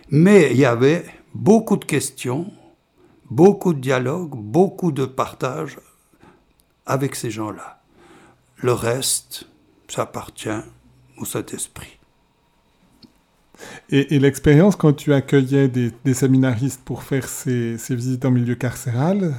[0.09, 2.51] Mais il y avait beaucoup de questions,
[3.29, 5.79] beaucoup de dialogues, beaucoup de partage
[6.85, 7.81] avec ces gens-là.
[8.57, 9.47] Le reste,
[9.87, 10.49] ça appartient
[11.17, 11.99] au Saint-Esprit.
[13.89, 19.35] Et, l'expérience, quand tu accueillais des, séminaristes pour faire ces, visites en milieu carcéral,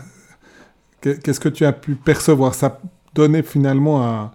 [1.00, 2.55] qu'est-ce que tu as pu percevoir?
[2.55, 2.81] Ça
[3.14, 4.31] donnait finalement un,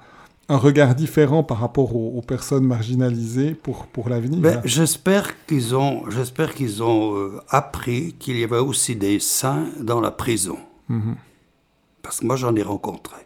[0.50, 6.54] regard différent par rapport aux, personnes marginalisées pour, pour l'avenir ben, J'espère qu'ils ont, j'espère
[6.54, 10.58] qu'ils ont euh, appris qu'il y avait aussi des saints dans la prison.
[10.90, 11.16] Mhm.
[12.04, 13.26] Parce que moi, j'en ai rencontré.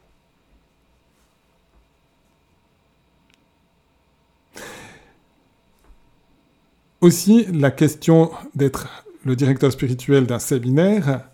[7.01, 8.87] aussi la question d'être
[9.25, 11.29] le directeur spirituel d'un séminaire,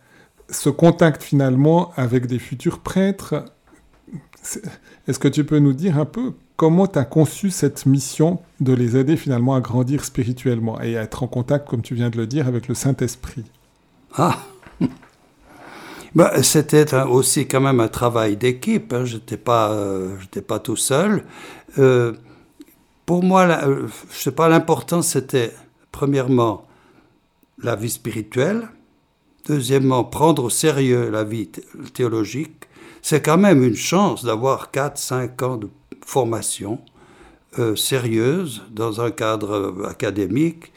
[0.50, 3.46] ce contact finalement avec des futurs prêtres.
[5.08, 8.74] Est-ce que tu peux nous dire un peu comment tu as conçu cette mission de
[8.74, 12.18] les aider finalement à grandir spirituellement et à être en contact, comme tu viens de
[12.18, 13.44] le dire, avec le Saint-Esprit?
[14.16, 14.38] Ah
[16.16, 19.06] bah, C'était aussi quand même un travail d'équipe, hein.
[19.06, 20.16] je n'étais pas, euh,
[20.48, 21.24] pas tout seul.
[21.78, 22.14] Euh,
[23.06, 25.52] pour moi, euh, je sais pas, l'important c'était,
[25.92, 26.66] premièrement,
[27.62, 28.70] la vie spirituelle,
[29.48, 31.50] deuxièmement, prendre au sérieux la vie
[31.94, 32.66] théologique.
[33.08, 35.70] C'est quand même une chance d'avoir 4-5 ans de
[36.04, 36.80] formation
[37.60, 40.72] euh, sérieuse dans un cadre euh, académique.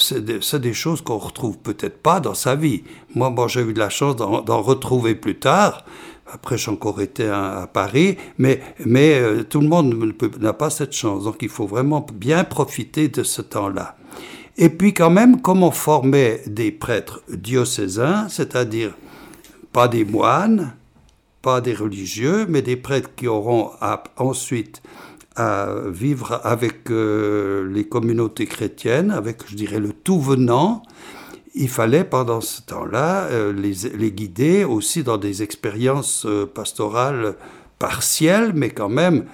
[0.00, 2.82] c'est des, choses qu'on retrouve peut-être pas dans sa vie.
[3.14, 5.84] Moi, moi j'ai eu de la chance d'en retrouver plus tard,
[6.26, 11.22] après, j'ai encore été à, Paris, mais, euh, tout le monde n'a pas cette chance.
[11.22, 13.96] Donc, il faut vraiment bien profiter de ce temps-là.
[14.56, 18.96] Et puis, quand même, comment former des prêtres diocésains, c'est-à-dire
[19.72, 20.72] pas des moines,
[21.42, 23.70] pas des religieux, mais des prêtres qui auront
[24.16, 24.82] ensuite
[25.36, 30.82] à vivre avec euh, les communautés chrétiennes, avec, je dirais, le tout venant,
[31.54, 37.36] il fallait pendant ce temps-là euh, les, guider aussi dans des expériences euh, pastorales
[37.78, 39.26] partielles, mais quand même,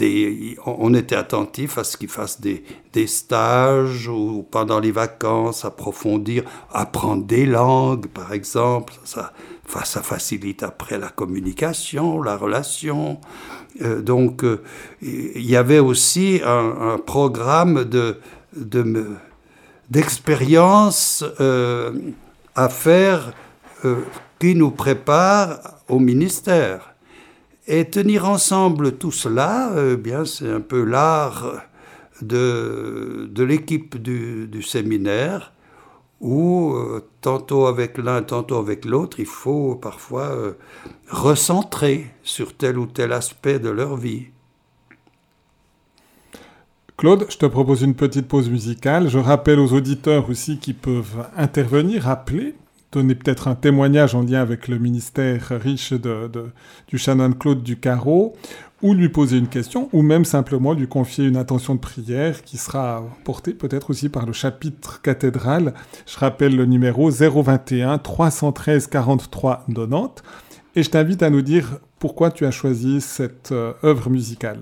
[0.00, 2.62] euh, on était attentif à ce qu'ils fassent des,
[3.06, 8.94] stages ou pendant les vacances, approfondir, apprendre des langues, par exemple.
[9.04, 9.32] Ça,
[9.66, 13.20] facilite après la communication, la relation.
[13.80, 14.44] donc,
[15.02, 18.18] il y avait aussi un, programme de,
[18.54, 19.16] de
[19.90, 21.92] d'expériences euh,
[22.54, 23.32] à faire
[23.84, 24.02] euh,
[24.38, 26.95] qui nous préparent au ministère.
[27.66, 31.62] Et tenir ensemble tout cela, euh, bien, c'est un peu l'art
[32.22, 35.52] de, de l'équipe du, séminaire,
[36.20, 36.74] où
[37.20, 40.34] tantôt avec l'un, tantôt avec l'autre, il faut parfois
[41.10, 44.28] recentrer sur tel ou tel aspect de leur vie.
[46.96, 49.08] Claude, je te propose une petite pause musicale.
[49.08, 52.54] Je rappelle aux auditeurs aussi qui peuvent intervenir, appeler,
[52.96, 56.30] donner peut-être un témoignage en lien avec le ministère riche de,
[56.88, 58.34] du chanoine Claude Ducarreau,
[58.82, 62.56] ou lui poser une question, ou même simplement lui confier une intention de prière qui
[62.56, 65.74] sera portée peut-être aussi par le chapitre cathédral.
[66.06, 70.22] Je rappelle le numéro 021 313 43 90.
[70.74, 74.60] Et je t'invite à nous dire pourquoi tu as choisi cette euh, œuvre musicale.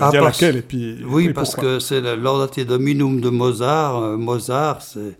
[0.00, 0.98] Ah, laquelle et puis.
[1.06, 4.02] Oui, parce que c'est l'Ordate Dominum de Mozart.
[4.02, 5.16] Euh, Mozart, c'est.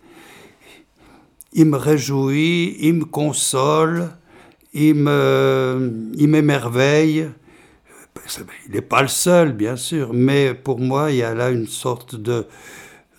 [1.54, 4.10] Il me réjouit, il me console,
[4.72, 7.30] il me, il m'émerveille.
[8.66, 11.66] Il n'est pas le seul, bien sûr, mais pour moi, il y a là une
[11.66, 12.46] sorte de,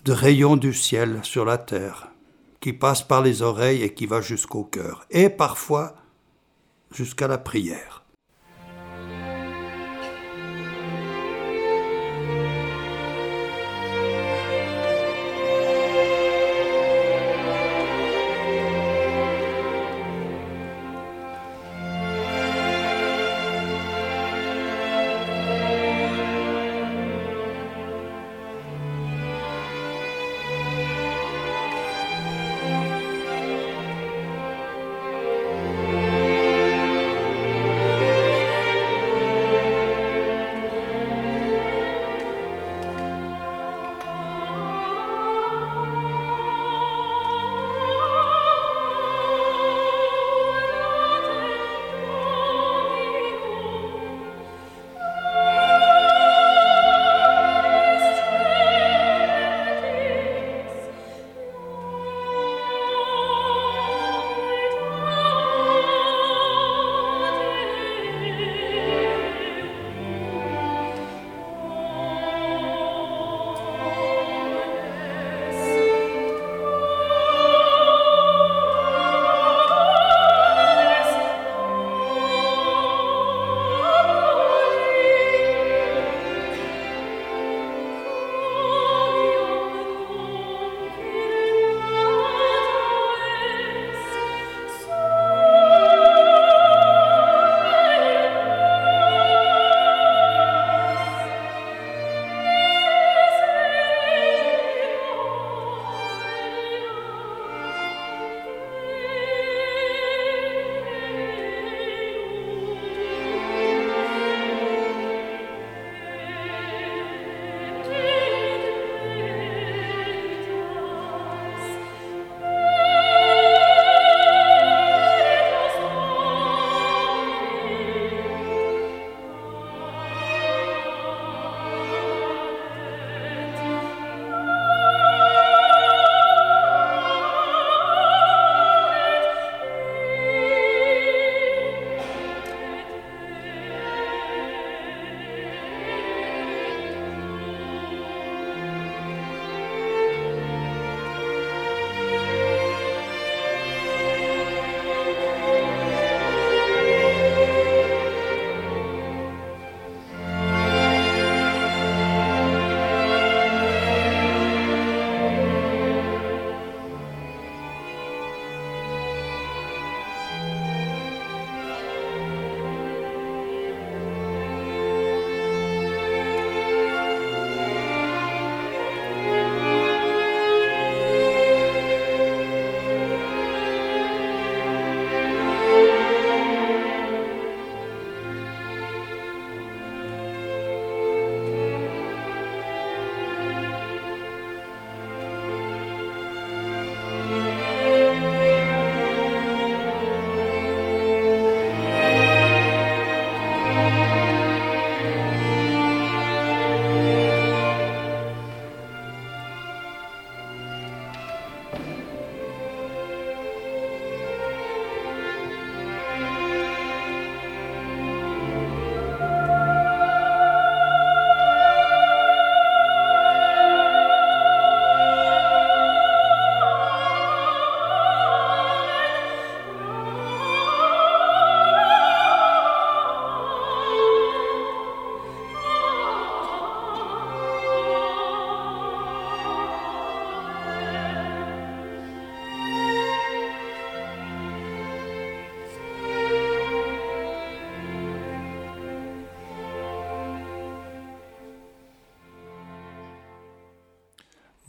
[0.04, 2.10] de rayon du ciel sur la terre
[2.60, 5.96] qui passe par les oreilles et qui va jusqu'au cœur, et parfois
[6.92, 7.95] jusqu'à la prière.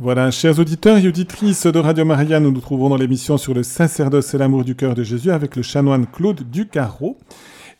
[0.07, 3.65] Voilà, chers auditeurs et auditrices de Radio Maria, nous nous trouvons dans l'émission sur le
[3.65, 7.19] sacerdoce et l'amour du cœur de Jésus avec le chanoine Claude Ducarreau.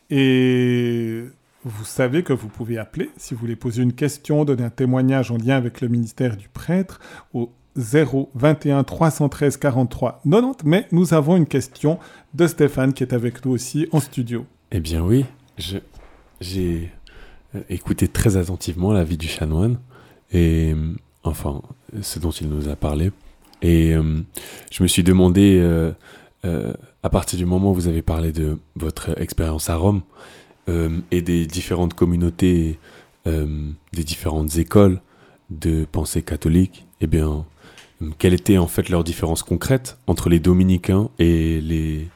[0.09, 1.23] Et
[1.63, 5.31] vous savez que vous pouvez appeler si vous voulez poser une question, donner un témoignage
[5.31, 6.99] en lien avec le ministère du prêtre
[7.33, 10.65] au 0 21 313 43 90.
[10.65, 11.97] Mais nous avons une question
[12.33, 14.45] de Stéphane qui est avec nous aussi en studio.
[14.73, 15.23] Eh bien oui,
[16.41, 16.91] j'ai
[17.69, 19.79] écouté très attentivement la vie du chanoine
[20.33, 20.75] et
[21.27, 21.61] enfin
[22.01, 23.11] ce dont il nous a parlé.
[23.61, 24.21] Et euh,
[24.71, 25.91] je me suis demandé, euh,
[26.45, 26.73] euh,
[27.03, 30.01] à partir du moment où vous avez parlé de votre expérience à Rome
[31.11, 32.77] et des différentes communautés,
[33.25, 34.99] des différentes écoles
[35.49, 37.45] de pensée catholique, eh bien,
[38.17, 42.09] quelle était en fait leur différence concrète entre les dominicains et les,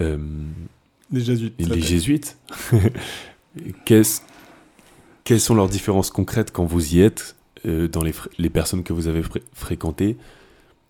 [0.00, 2.38] les jésuites, les jésuites?
[3.84, 7.36] Quelles sont leurs différences concrètes quand vous y êtes?
[7.66, 10.16] Euh, dans les, les, personnes que vous avez fréquentées,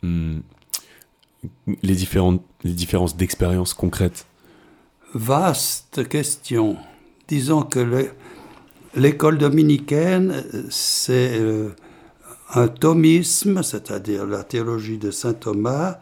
[0.02, 0.38] hmm,
[1.82, 4.26] les, différentes, les différences d'expérience concrètes?
[5.14, 6.76] Vaste question.
[7.28, 8.10] Disons que
[8.94, 11.70] l'école dominicaine, c'est euh,
[12.54, 15.98] un thomisme, c'est-à-dire la théologie de saint Thomas,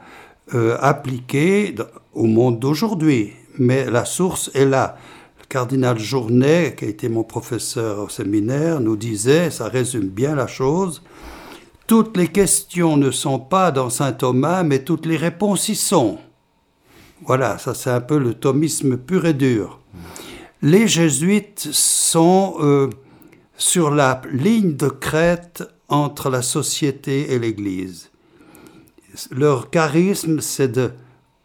[0.54, 1.74] euh, appliqué
[2.14, 3.32] au monde d'aujourd'hui.
[3.58, 4.96] Mais la source est là
[5.48, 10.46] cardinal Journet, qui a été mon professeur au séminaire, nous disait, ça résume bien la
[10.46, 11.02] chose,
[11.86, 16.18] toutes les questions ne sont pas dans saint Thomas, mais toutes les réponses y sont.
[17.24, 19.80] Voilà, ça c'est un peu le thomisme pur et dur.
[20.60, 22.90] Les jésuites sont euh,
[23.56, 28.10] sur la ligne de crête entre la société et l'Église.
[29.30, 30.90] Leur charisme, c'est de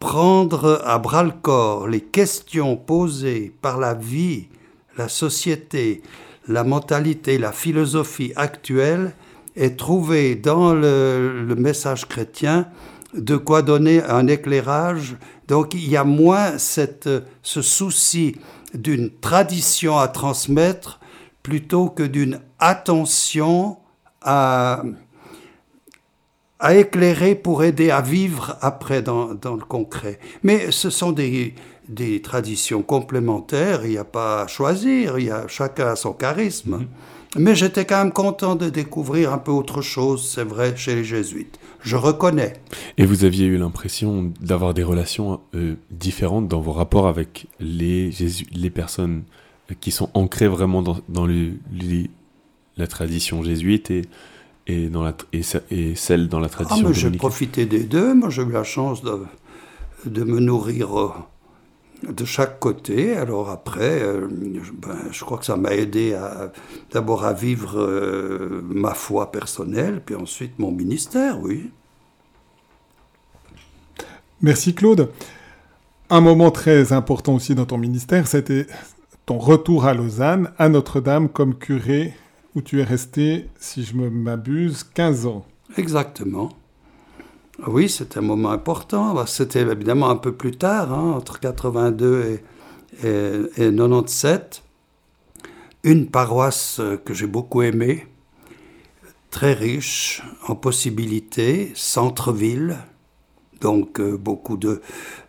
[0.04, 4.48] prendre à bras le corps les questions posées par la vie,
[4.98, 6.02] la société,
[6.46, 9.14] la mentalité, la philosophie actuelle
[9.56, 12.68] et trouver dans le, message chrétien
[13.14, 15.16] de quoi donner un éclairage.
[15.48, 17.08] Donc il y a moins cette,
[17.42, 18.36] ce souci
[18.74, 21.00] d'une tradition à transmettre
[21.42, 23.78] plutôt que d'une attention
[24.20, 24.82] à,
[26.64, 30.18] à éclairer pour aider à vivre après dans, le concret.
[30.42, 31.54] Mais ce sont des,
[31.90, 36.14] des traditions complémentaires, il n'y a pas à choisir, il y a, chacun a son
[36.14, 36.78] charisme.
[36.78, 36.86] Mhm.
[37.36, 41.04] Mais j'étais quand même content de découvrir un peu autre chose, c'est vrai, chez les
[41.04, 41.58] jésuites.
[41.82, 42.54] Je reconnais.
[42.96, 48.10] Et vous aviez eu l'impression d'avoir des relations euh, différentes dans vos rapports avec les,
[48.54, 49.24] les personnes
[49.80, 51.28] qui sont ancrées vraiment dans, dans
[52.78, 54.02] la tradition jésuite et
[54.66, 58.14] et, dans la, et, et celle dans la ah, tradition ah, J'ai profité des deux.
[58.14, 59.20] Moi, j'ai eu la chance de,
[60.06, 61.12] de me nourrir euh,
[62.10, 63.16] de chaque côté.
[63.16, 64.26] Alors après, euh,
[64.74, 66.18] ben, je crois que ça m'a aidé
[66.92, 71.70] d'abord à vivre euh, ma foi personnelle, puis ensuite mon ministère, oui.
[74.40, 75.10] Merci Claude.
[76.10, 78.66] Un moment très important aussi dans ton ministère, c'était
[79.24, 82.14] ton retour à Lausanne, à Notre-Dame comme curé
[82.54, 85.44] où tu es resté, si je m'abuse, 15 ans.
[85.76, 86.50] Exactement.
[87.66, 89.14] Oui, c'était un moment important.
[89.14, 92.40] Bah, c'était évidemment un peu plus tard, hein, entre 82
[93.02, 94.62] et, et, 97.
[95.82, 98.06] Une paroisse que j'ai beaucoup aimée,
[99.30, 102.78] très riche en possibilités, centre-ville,
[103.60, 104.80] donc euh, beaucoup de,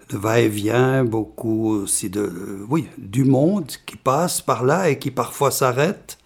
[0.09, 6.17] va-et-vient, beaucoup aussi de, oui, du monde qui passe par là et qui parfois s'arrête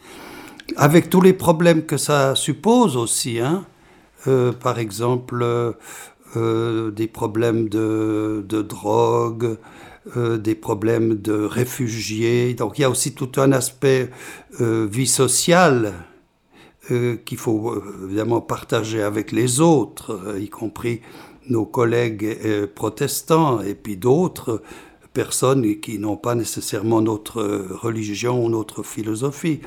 [0.75, 3.65] avec tous les problèmes que ça suppose aussi, hein.
[4.27, 5.45] Euh, par exemple
[6.35, 9.57] euh, des problèmes de, drogue,
[10.17, 12.53] euh, des problèmes de réfugiés.
[12.53, 14.09] Donc il y a aussi tout un aspect
[14.59, 15.93] vie sociale
[17.23, 21.01] qu'il faut évidemment partager avec les autres, y compris
[21.47, 24.63] nos collègues protestants et puis d'autres
[25.13, 27.41] personnes qui n'ont pas nécessairement notre
[27.81, 29.61] religion ou notre philosophie.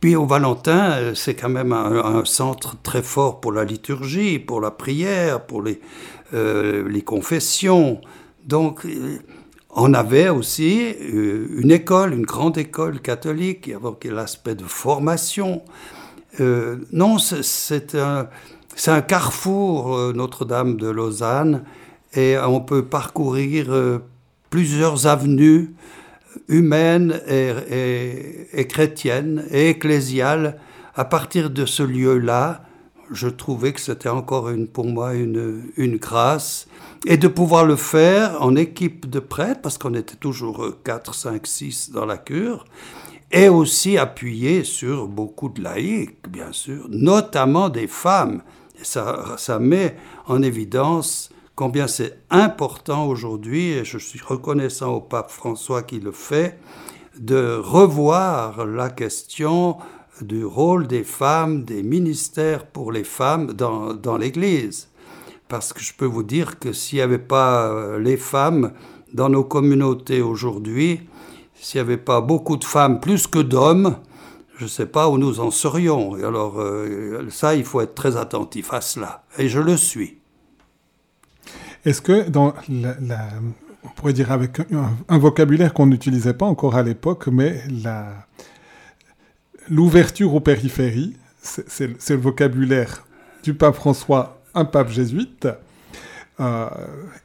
[0.00, 4.60] Puis au Valentin, euh, c'est quand même un, centre très fort pour la liturgie, pour
[4.60, 5.80] la prière, pour les,
[6.34, 8.00] euh, les confessions.
[8.44, 9.18] Donc euh,
[9.70, 15.62] on avait aussi une école, une grande école catholique, avec l'aspect de formation.
[16.38, 18.28] non, c'est un,
[18.86, 21.64] un, carrefour, Notre-Dame de Lausanne,
[22.12, 24.00] et on peut parcourir
[24.52, 25.74] plusieurs avenues
[26.46, 30.58] humaines et, chrétiennes et ecclésiales.
[30.94, 32.62] À partir de ce lieu-là,
[33.10, 36.68] je trouvais que c'était encore une, pour moi une, une grâce.
[37.06, 41.46] Et de pouvoir le faire en équipe de prêtres, parce qu'on était toujours 4, 5,
[41.46, 42.66] 6 dans la cure,
[43.30, 48.42] et aussi appuyé sur beaucoup de laïcs, bien sûr, notamment des femmes.
[48.82, 49.96] Ça, ça met
[50.26, 51.31] en évidence
[51.62, 56.58] combien c'est important aujourd'hui, et je suis reconnaissant au pape François qui le fait,
[57.20, 59.76] de revoir la question
[60.22, 64.88] du rôle des femmes, des ministères pour les femmes dans, dans l'Église.
[65.46, 68.72] Parce que je peux vous dire que s'il n'y avait pas euh, les femmes
[69.14, 71.02] dans nos communautés aujourd'hui,
[71.54, 73.98] s'il n'y avait pas beaucoup de femmes plus que d'hommes,
[74.56, 76.16] je ne sais pas où nous en serions.
[76.16, 79.22] Et alors euh, ça, il faut être très attentif à cela.
[79.38, 80.21] Et je le suis.
[81.84, 82.54] Est-ce que dans
[83.84, 84.60] on pourrait dire avec
[85.08, 87.62] un, vocabulaire qu'on n'utilisait pas encore à l'époque, mais
[89.68, 93.04] l'ouverture aux périphéries, c'est le vocabulaire
[93.42, 95.48] du pape François, un pape jésuite.
[96.40, 96.68] Euh,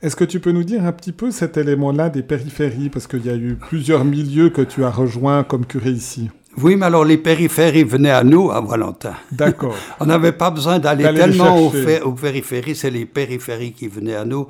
[0.02, 2.90] est-ce que tu peux nous dire un petit peu cet élément-là des périphéries?
[2.90, 6.30] Parce qu'il y a eu plusieurs milieux que tu as rejoints comme curé ici.
[6.62, 9.14] Oui, mais alors les périphéries venaient à nous, à Valentin.
[9.32, 9.76] D'accord.
[10.00, 11.72] On n'avait pas besoin d'aller tellement aux,
[12.04, 14.48] aux, périphéries, c'est les périphéries qui venaient à nous.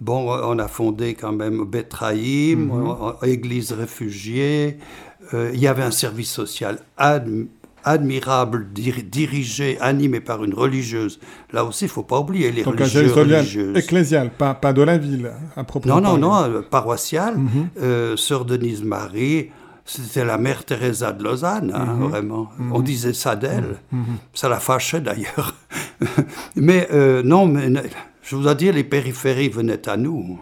[0.00, 3.14] Bon, on a fondé quand même Betraïm, mhm.
[3.28, 4.78] Église réfugiée.
[5.34, 6.78] Euh, il y avait un service social
[7.84, 11.18] admirable, dirigé, animé par une religieuse.
[11.52, 13.76] Là aussi, il ne faut pas oublier les Donc religieux, religieuses.
[13.76, 17.36] Ecclésial, pas, pas de la ville, à propos Non, non, non, euh, paroissiale.
[17.38, 17.68] Mhm.
[17.80, 19.50] Euh, sœur Denise Marie,
[19.90, 22.08] c'était la mère Teresa de Lausanne, hein, mhm.
[22.08, 22.50] vraiment.
[22.72, 23.76] On disait ça d'elle.
[24.34, 25.54] Ça la fâchait d'ailleurs.
[26.56, 26.88] mais
[27.24, 27.72] non, mais
[28.22, 30.38] je vous ai dit, les périphéries venaient à nous.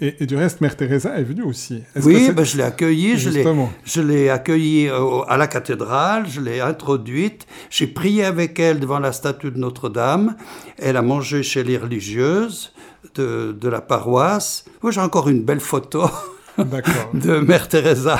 [0.00, 1.82] Et, du reste, Mère Teresa est venue aussi.
[2.02, 7.46] oui, ben, je l'ai accueillie, je l'ai accueillie euh, à la cathédrale, je l'ai introduite,
[7.70, 10.36] j'ai prié avec elle devant la statue de Notre-Dame,
[10.78, 12.72] elle a mangé chez les religieuses
[13.14, 14.64] de, de la paroisse.
[14.82, 16.04] Moi, j'ai encore une belle photo.
[16.58, 18.18] de Mère Teresa.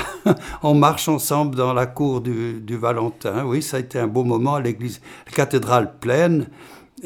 [0.63, 3.45] On marche ensemble dans la cour du, du Valentin.
[3.45, 6.47] Oui, ça a été un beau moment à l'église, la cathédrale pleine.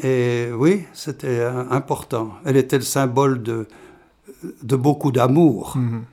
[0.01, 2.33] Et oui, c'était important.
[2.45, 3.67] Elle était le symbole de,
[4.63, 5.73] de beaucoup d'amour.
[5.75, 6.03] Mhm.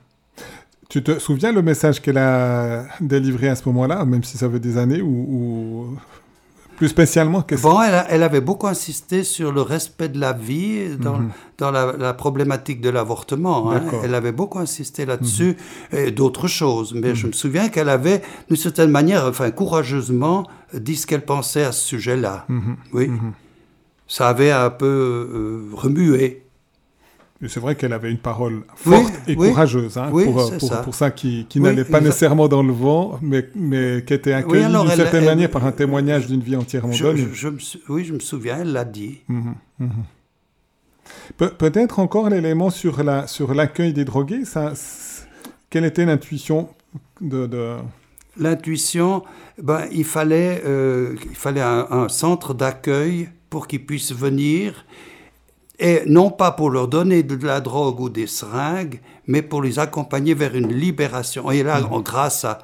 [0.89, 4.59] Tu te souviens le message qu'elle a délivré à ce moment-là, même si ça fait
[4.59, 5.97] des années, ou,
[6.81, 11.19] plus spécialement Bon, elle, elle, avait beaucoup insisté sur le respect de la vie dans,
[11.19, 11.29] mhm.
[11.59, 13.71] dans la, problématique de l'avortement.
[13.71, 13.83] Hein.
[14.03, 15.57] Elle avait beaucoup insisté là-dessus
[15.91, 15.99] mhm.
[15.99, 16.95] et d'autres choses.
[16.95, 21.63] Mais je me souviens qu'elle avait, d'une certaine manière, enfin courageusement, dit ce qu'elle pensait
[21.63, 22.47] à ce sujet-là.
[22.93, 23.11] Oui
[24.11, 26.43] ça avait un peu euh, remué.
[27.47, 31.47] C'est vrai qu'elle avait une parole forte et courageuse hein, pour, pour, pour, ça, qui,
[31.49, 35.49] qui n'allait pas nécessairement dans le vent, mais, mais qui était accueillie d'une certaine manière
[35.49, 37.27] par un témoignage d'une vie entièrement je, donnée.
[37.89, 39.19] oui, je me souviens, elle l'a dit.
[39.27, 39.89] Mhm, mhm.
[41.37, 44.45] Peut-être encore l'élément sur l'accueil la, sur des drogués.
[44.45, 44.73] Ça,
[45.69, 46.69] quelle était l'intuition
[47.19, 47.47] de...
[47.47, 47.75] de...
[48.37, 49.23] L'intuition,
[49.61, 54.85] ben, il fallait, euh, il fallait un, un centre d'accueil pour qu'ils puissent venir,
[55.81, 59.79] et non pas pour leur donner de la drogue ou des seringues, mais pour les
[59.79, 61.49] accompagner vers une libération.
[61.49, 62.01] Et là, mmh.
[62.03, 62.59] grâce à,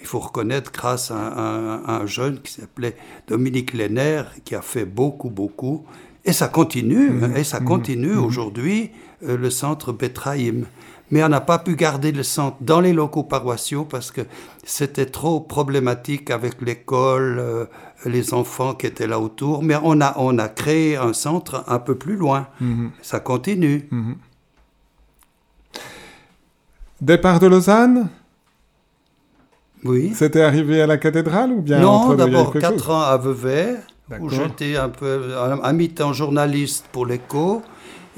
[0.00, 2.96] il faut reconnaître, grâce à un, jeune qui s'appelait
[3.28, 5.84] Dominique Lenner, qui a fait beaucoup, beaucoup,
[6.24, 7.36] et ça continue, mmh.
[7.36, 7.64] et ça mmh.
[7.64, 8.90] continue aujourd'hui,
[9.22, 10.66] euh, le centre Betraïm
[11.10, 14.22] mais on n'a pas pu garder le centre dans les locaux paroissiaux parce que
[14.64, 17.66] c'était trop problématique avec l'école, euh,
[18.06, 19.62] les enfants qui étaient là autour.
[19.62, 22.48] Mais on a, on a créé un centre un peu plus loin.
[22.60, 22.90] Mhm.
[23.02, 23.88] Ça continue.
[23.90, 24.16] Mhm.
[27.00, 28.08] Départ de Lausanne?
[29.84, 30.12] Oui.
[30.14, 33.76] C'était arrivé à la cathédrale ou bien Non, d'abord quatre ans à Vevey,
[34.20, 37.62] où j'étais un peu à mi-temps journaliste pour l'écho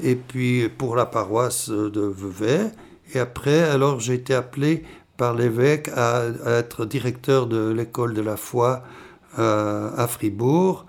[0.01, 2.71] et puis pour la paroisse de Vevey.
[3.13, 4.83] Et après, alors j'ai été appelé
[5.17, 8.83] par l'évêque à, être directeur de l'école de la foi
[9.37, 10.85] à Fribourg,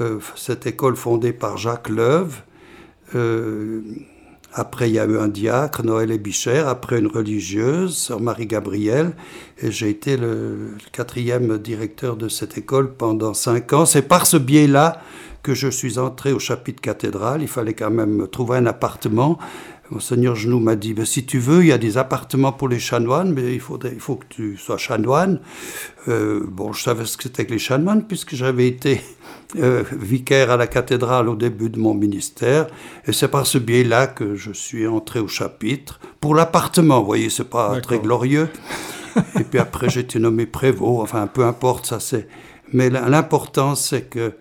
[0.00, 2.40] euh, cette école fondée par Jacques Leuve.
[3.14, 3.82] Euh,
[4.54, 9.12] après, il y a eu un diacre, Noël Bichère, après une religieuse, Sœur Marie-Gabrielle,
[9.58, 13.84] et j'ai été le, quatrième directeur de cette école pendant cinq ans.
[13.84, 15.00] C'est par ce biais-là
[15.42, 17.42] que je suis entré au chapitre cathédral.
[17.42, 19.38] Il fallait quand même trouver un appartement.
[19.92, 22.78] Monseigneur Genoux m'a dit, ben, si tu veux, il y a des appartements pour les
[22.78, 25.38] chanoines, mais il, faudrait, il faut que tu sois chanoine.
[26.08, 29.02] Euh, bon, je savais ce que c'était que les chanoines, puisque j'avais été
[29.56, 32.68] euh, vicaire à la cathédrale au début de mon ministère.
[33.06, 36.00] Et c'est par ce biais-là que je suis entré au chapitre.
[36.20, 38.48] Pour l'appartement, vous voyez, c'est pas très glorieux.
[39.38, 41.02] et puis après, j'ai été nommé prévôt.
[41.02, 42.28] Enfin, peu importe, ça c'est...
[42.72, 44.32] Mais l'important, c'est que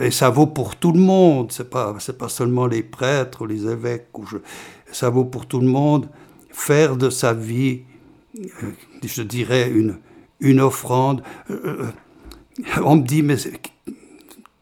[0.00, 4.08] et ça vaut pour tout le monde, c'est pas, pas seulement les prêtres les évêques,
[4.92, 6.08] ça vaut pour tout le monde.
[6.50, 7.82] Faire de sa vie,
[8.38, 8.72] euh,
[9.02, 9.98] je dirais, une,
[10.40, 11.22] une offrande.
[11.50, 13.36] Euh, euh, on me dit, mais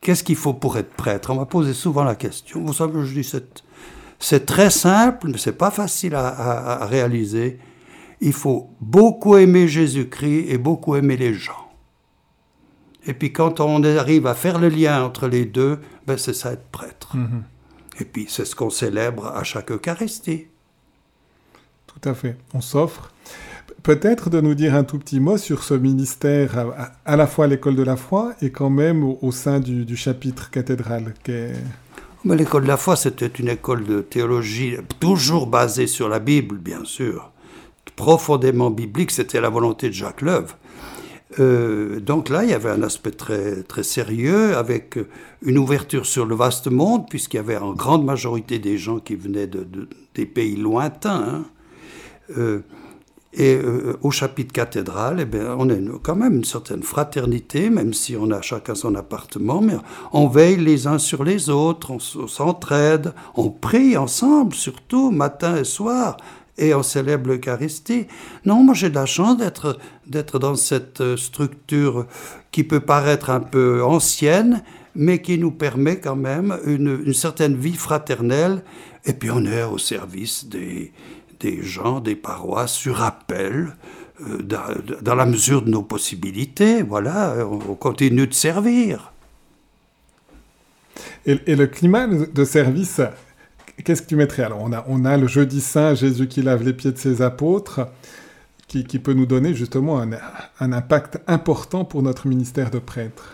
[0.01, 1.31] qu'est-ce qu'il faut pour être prêtre?
[1.31, 2.63] On m'a posé souvent la question.
[2.65, 3.33] Vous savez, je dis,
[4.19, 7.59] c'est très simple, mais c'est pas facile à, réaliser.
[8.21, 11.68] Il faut beaucoup aimer Jésus-Christ et beaucoup aimer les gens.
[13.09, 16.53] Et puis quand on arrive à faire le lien entre les deux, ben c'est ça
[16.53, 17.17] être prêtre.
[17.17, 17.43] Mhm.
[18.01, 20.47] Et puis c'est ce qu'on célèbre à chaque Eucharistie.
[21.87, 22.37] Tout à fait.
[22.53, 23.11] On s'offre.
[23.83, 26.67] Peut-être de nous dire un tout petit mot sur ce ministère
[27.07, 30.51] à, la fois à l'école de la foi et quand même au, sein du, chapitre
[30.51, 31.15] cathédral.
[32.25, 36.85] L'école de la foi, c'était une école de théologie toujours basée sur la Bible, bien
[36.85, 37.31] sûr.
[37.97, 40.55] Profondément biblique, c'était la volonté de Jacques Leuve.
[41.39, 44.99] Euh, donc là, il y avait un aspect très, très sérieux, avec
[45.43, 49.15] une ouverture sur le vaste monde, puisqu'il y avait en grande majorité des gens qui
[49.15, 49.67] venaient de,
[50.15, 51.25] des pays lointains.
[51.29, 51.45] Hein.
[52.37, 52.61] Euh,
[53.35, 57.93] et euh, au chapitre cathédral, eh bien, on a quand même une certaine fraternité, même
[57.93, 59.77] si on a chacun son appartement, mais
[60.13, 65.65] on veille les uns sur les autres, on s'entraide, on prie ensemble, surtout matin et
[65.65, 66.17] soir,
[66.59, 68.07] et on célèbre l'Eucharistie.
[68.45, 72.07] Non, moi j'ai de la chance d'être, d'être dans cette euh, structure
[72.51, 74.63] qui peut paraître un peu ancienne,
[74.95, 78.63] mais qui nous permet quand même une, une certaine vie fraternelle,
[79.05, 80.93] et puis on est au service des,
[81.41, 83.75] des gens, des paroisses sur appel,
[84.21, 86.83] euh, dans, la mesure de nos possibilités.
[86.83, 89.13] Voilà, on, continue de servir.
[91.25, 93.01] Et, le climat de service,
[93.85, 96.63] qu'est-ce que tu mettrais Alors, on a, on a le jeudi saint, Jésus qui lave
[96.63, 97.89] les pieds de ses apôtres,
[98.67, 100.11] qui, peut nous donner justement un,
[100.61, 103.33] un, impact important pour notre ministère de prêtre.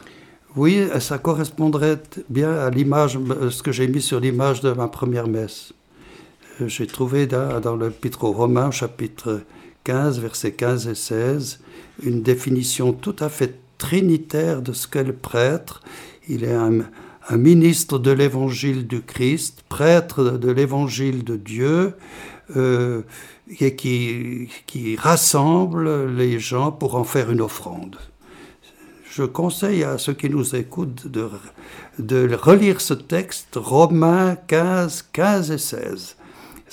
[0.54, 3.18] Oui, ça correspondrait bien à l'image,
[3.50, 5.72] ce que j'ai mis sur l'image de ma première messe.
[6.60, 9.42] Euh, j'ai trouvé dans, dans l'Épître aux Romains, chapitre
[9.84, 11.60] 15, versets 15 et 16,
[12.02, 15.82] une définition tout à fait trinitaire de ce qu'est le prêtre.
[16.28, 16.84] Il est un,
[17.32, 21.94] ministre de l'évangile du Christ, prêtre de l'évangile de Dieu,
[22.56, 23.02] euh,
[23.60, 27.96] et qui, rassemble les gens pour en faire une offrande.
[29.10, 31.28] Je conseille à ceux qui nous écoutent de,
[31.98, 36.16] de relire ce texte, Romains 15, 15 et 16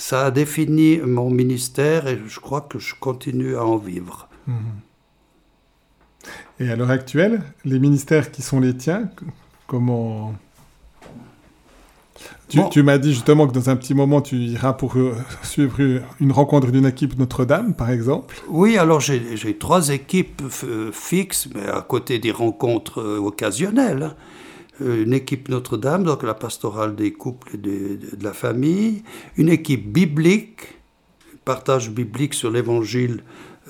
[0.02, 4.28] ça a défini mon ministère et je crois que je continue à en vivre.
[4.48, 4.56] Mhm.
[6.58, 9.08] Et à l'heure actuelle, les ministères qui sont les tiens,
[9.66, 10.34] comment...
[12.70, 16.32] Tu, m'as dit justement que dans un petit moment, tu iras pour euh, suivre une
[16.32, 18.36] rencontre d'une équipe Notre-Dame, par exemple.
[18.48, 24.02] Oui, alors j'ai trois équipes euh, fixes, mais à côté des rencontres euh, occasionnelles.
[24.02, 24.14] Hein.
[24.84, 29.02] Une équipe Notre-Dame, donc la pastorale des couples et de, la famille,
[29.36, 30.74] une équipe biblique,
[31.44, 33.22] partage biblique sur l'évangile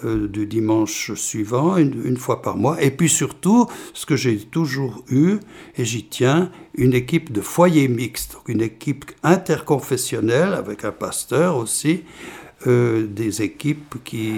[0.04, 5.04] euh, du dimanche suivant, une, fois par mois, et puis surtout, ce que j'ai toujours
[5.08, 5.36] eu,
[5.76, 12.02] et j'y tiens, une équipe de foyer mixte, une équipe interconfessionnelle avec un pasteur aussi,
[12.66, 14.32] euh, des équipes qui,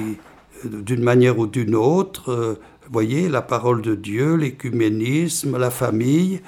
[0.64, 2.58] d'une manière ou d'une autre,
[2.90, 6.40] voyez, la parole de Dieu, l'écuménisme, la famille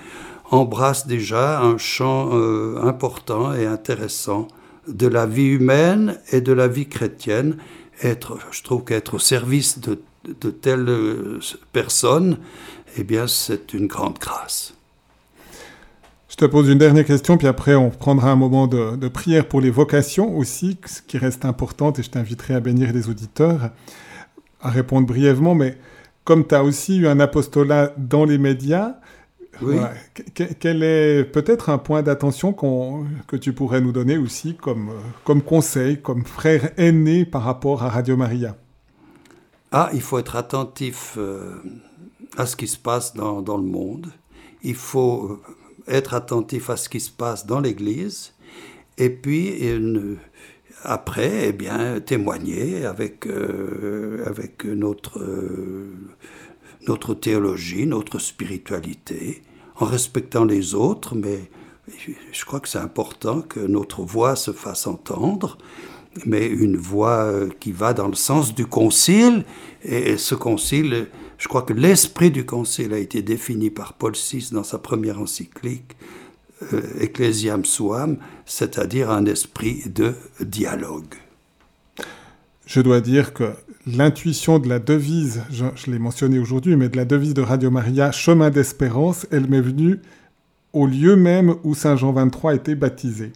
[0.51, 4.49] embrassent déjà un champ euh, important et intéressant
[4.87, 7.57] de la vie humaine et de la vie chrétienne.
[8.03, 10.01] Être, je trouve qu'être au service de,
[10.41, 11.41] de telles euh,
[11.73, 12.39] personnes,
[12.97, 14.75] eh bien, c'est une grande grâce.
[16.29, 19.61] Je te pose une dernière question, puis après on prendra un moment de, prière pour
[19.61, 23.71] les vocations aussi, ce qui reste importante, et je t'inviterai à bénir les auditeurs,
[24.61, 25.79] à répondre brièvement, mais
[26.25, 28.97] comme tu as aussi eu un apostolat dans les médias,
[30.35, 34.91] quel est peut-être un point d'attention que tu pourrais nous donner aussi comme,
[35.25, 38.57] comme conseil, comme frère aîné par rapport à Radio Maria?
[39.73, 41.57] Ah, il faut être attentif euh,
[42.37, 44.13] à ce qui se passe dans, dans, le monde.
[44.63, 48.33] Il faut euh, être attentif à ce qui se passe dans l'Église.
[48.97, 50.19] Et puis, une,
[50.83, 55.93] après, eh bien, témoigner avec, euh, avec notre, euh,
[56.89, 59.43] notre théologie, notre spiritualité,
[59.79, 61.51] en respectant les autres, mais
[62.33, 65.59] je crois que c'est important que notre voix se fasse entendre,
[66.25, 69.45] mais une voix euh, qui va dans le sens du concile,
[69.83, 71.09] et ce concile,
[71.39, 75.21] je crois que l'esprit du concile a été défini par Paul VI dans sa première
[75.21, 75.97] encyclique,
[76.73, 78.17] euh, ecclesiam suam,
[78.47, 81.15] c'est-à-dire un esprit de dialogue.
[82.65, 83.53] Je dois dire que
[83.87, 88.11] l'intuition de la devise, je, l'ai mentionné aujourd'hui, mais de la devise de Radio Maria,
[88.11, 90.01] chemin d'espérance, elle m'est venue
[90.73, 93.33] au lieu même où Saint Jean 23 était baptisé.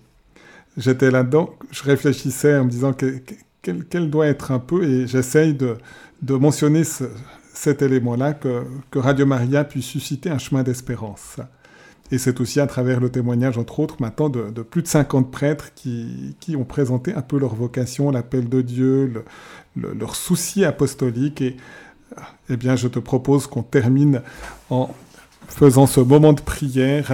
[0.76, 2.92] J'étais là-dedans, je réfléchissais en me disant
[3.62, 5.76] quel, doit être un peu, et j'essaye de,
[6.22, 6.82] mentionner
[7.54, 11.36] cet élément-là, que, Radio Maria puisse susciter un chemin d'espérance.
[12.12, 15.72] Et c'est aussi à travers le témoignage, entre autres, maintenant de, plus de 50 prêtres
[15.74, 19.12] qui, qui, ont présenté un peu leur vocation, l'appel de Dieu,
[19.76, 21.40] leur souci apostolique.
[21.40, 21.56] Et
[22.48, 24.22] eh bien, je te propose qu'on termine
[24.68, 24.90] en
[25.48, 27.12] faisant ce moment de prière.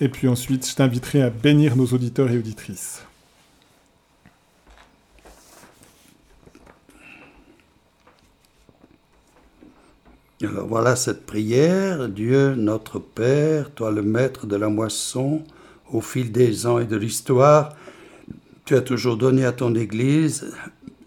[0.00, 3.02] Et puis ensuite, je t'inviterai à bénir nos auditeurs et auditrices.
[10.42, 12.08] Alors voilà cette prière.
[12.08, 15.42] Dieu notre Père, toi le maître de la moisson,
[15.92, 17.76] au fil des ans et de l'histoire,
[18.64, 20.50] tu as toujours donné à ton Église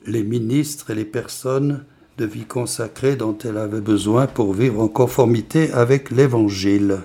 [0.06, 1.84] les ministres et les personnes
[2.18, 7.00] de vie consacrée dont elle avait besoin pour vivre en conformité avec l'Évangile.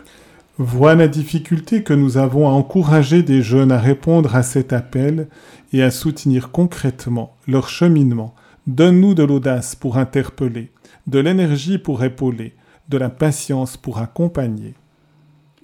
[0.59, 5.29] Vois la difficulté que nous avons à encourager des jeunes à répondre à cet appel
[5.73, 8.35] et à soutenir concrètement leur cheminement.
[8.67, 10.73] Donne-nous de l'audace pour interpeller
[11.09, 12.55] de l'énergie pour épauler,
[12.91, 14.75] de la patience pour accompagner.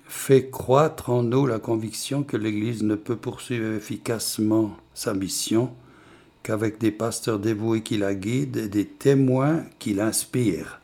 [0.06, 5.70] Fais croître en nous la conviction que l'Église ne peut poursuivre efficacement sa mission
[6.44, 10.80] qu'avec des pasteurs dévoués qui la guident et des témoins qui l'inspirent.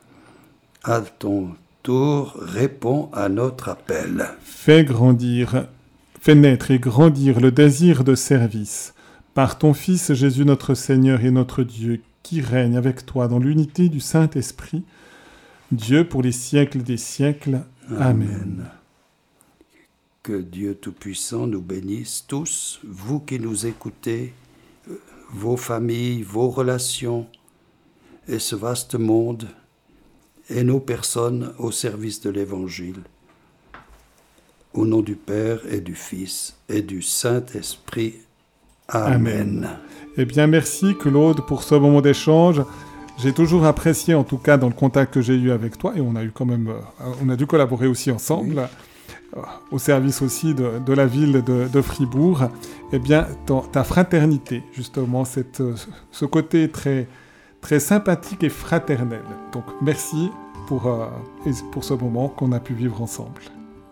[0.83, 1.51] À ton
[1.83, 4.25] tour, réponds à notre appel.
[4.43, 5.67] Fais grandir,
[6.19, 8.93] fais naître et grandir le désir de service
[9.35, 13.87] par ton Fils Jésus notre Seigneur et notre Dieu qui règne avec toi dans l'unité
[13.87, 14.83] du Saint-Esprit,
[15.71, 17.61] Dieu pour les siècles des siècles.
[17.97, 18.65] Amen.
[20.23, 24.33] Que Dieu Tout-Puissant nous bénisse tous, vous qui nous écoutez,
[25.33, 27.27] vos familles, vos relations,
[28.27, 29.47] et ce vaste monde,
[30.49, 33.01] et nos personnes au service de l'Évangile.
[34.73, 38.15] Au nom du Père et du Fils et du Saint-Esprit.
[38.87, 39.69] Amen.
[40.17, 42.61] Eh bien, merci Claude pour ce moment d'échange.
[43.17, 46.01] J'ai toujours apprécié, en tout cas dans le contact que j'ai eu avec toi, et
[46.01, 48.67] on a eu quand même, euh, on a dû collaborer aussi ensemble,
[49.71, 52.49] au service aussi de, la ville de, Fribourg.
[52.91, 53.27] Eh bien,
[53.71, 55.75] ta fraternité, justement, euh,
[56.11, 57.07] ce côté très,
[57.61, 59.23] très sympathique et fraternel.
[59.53, 60.29] Donc, merci
[60.67, 60.91] pour,
[61.71, 63.41] pour ce moment qu'on a pu vivre ensemble.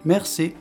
[0.06, 0.54] Merci.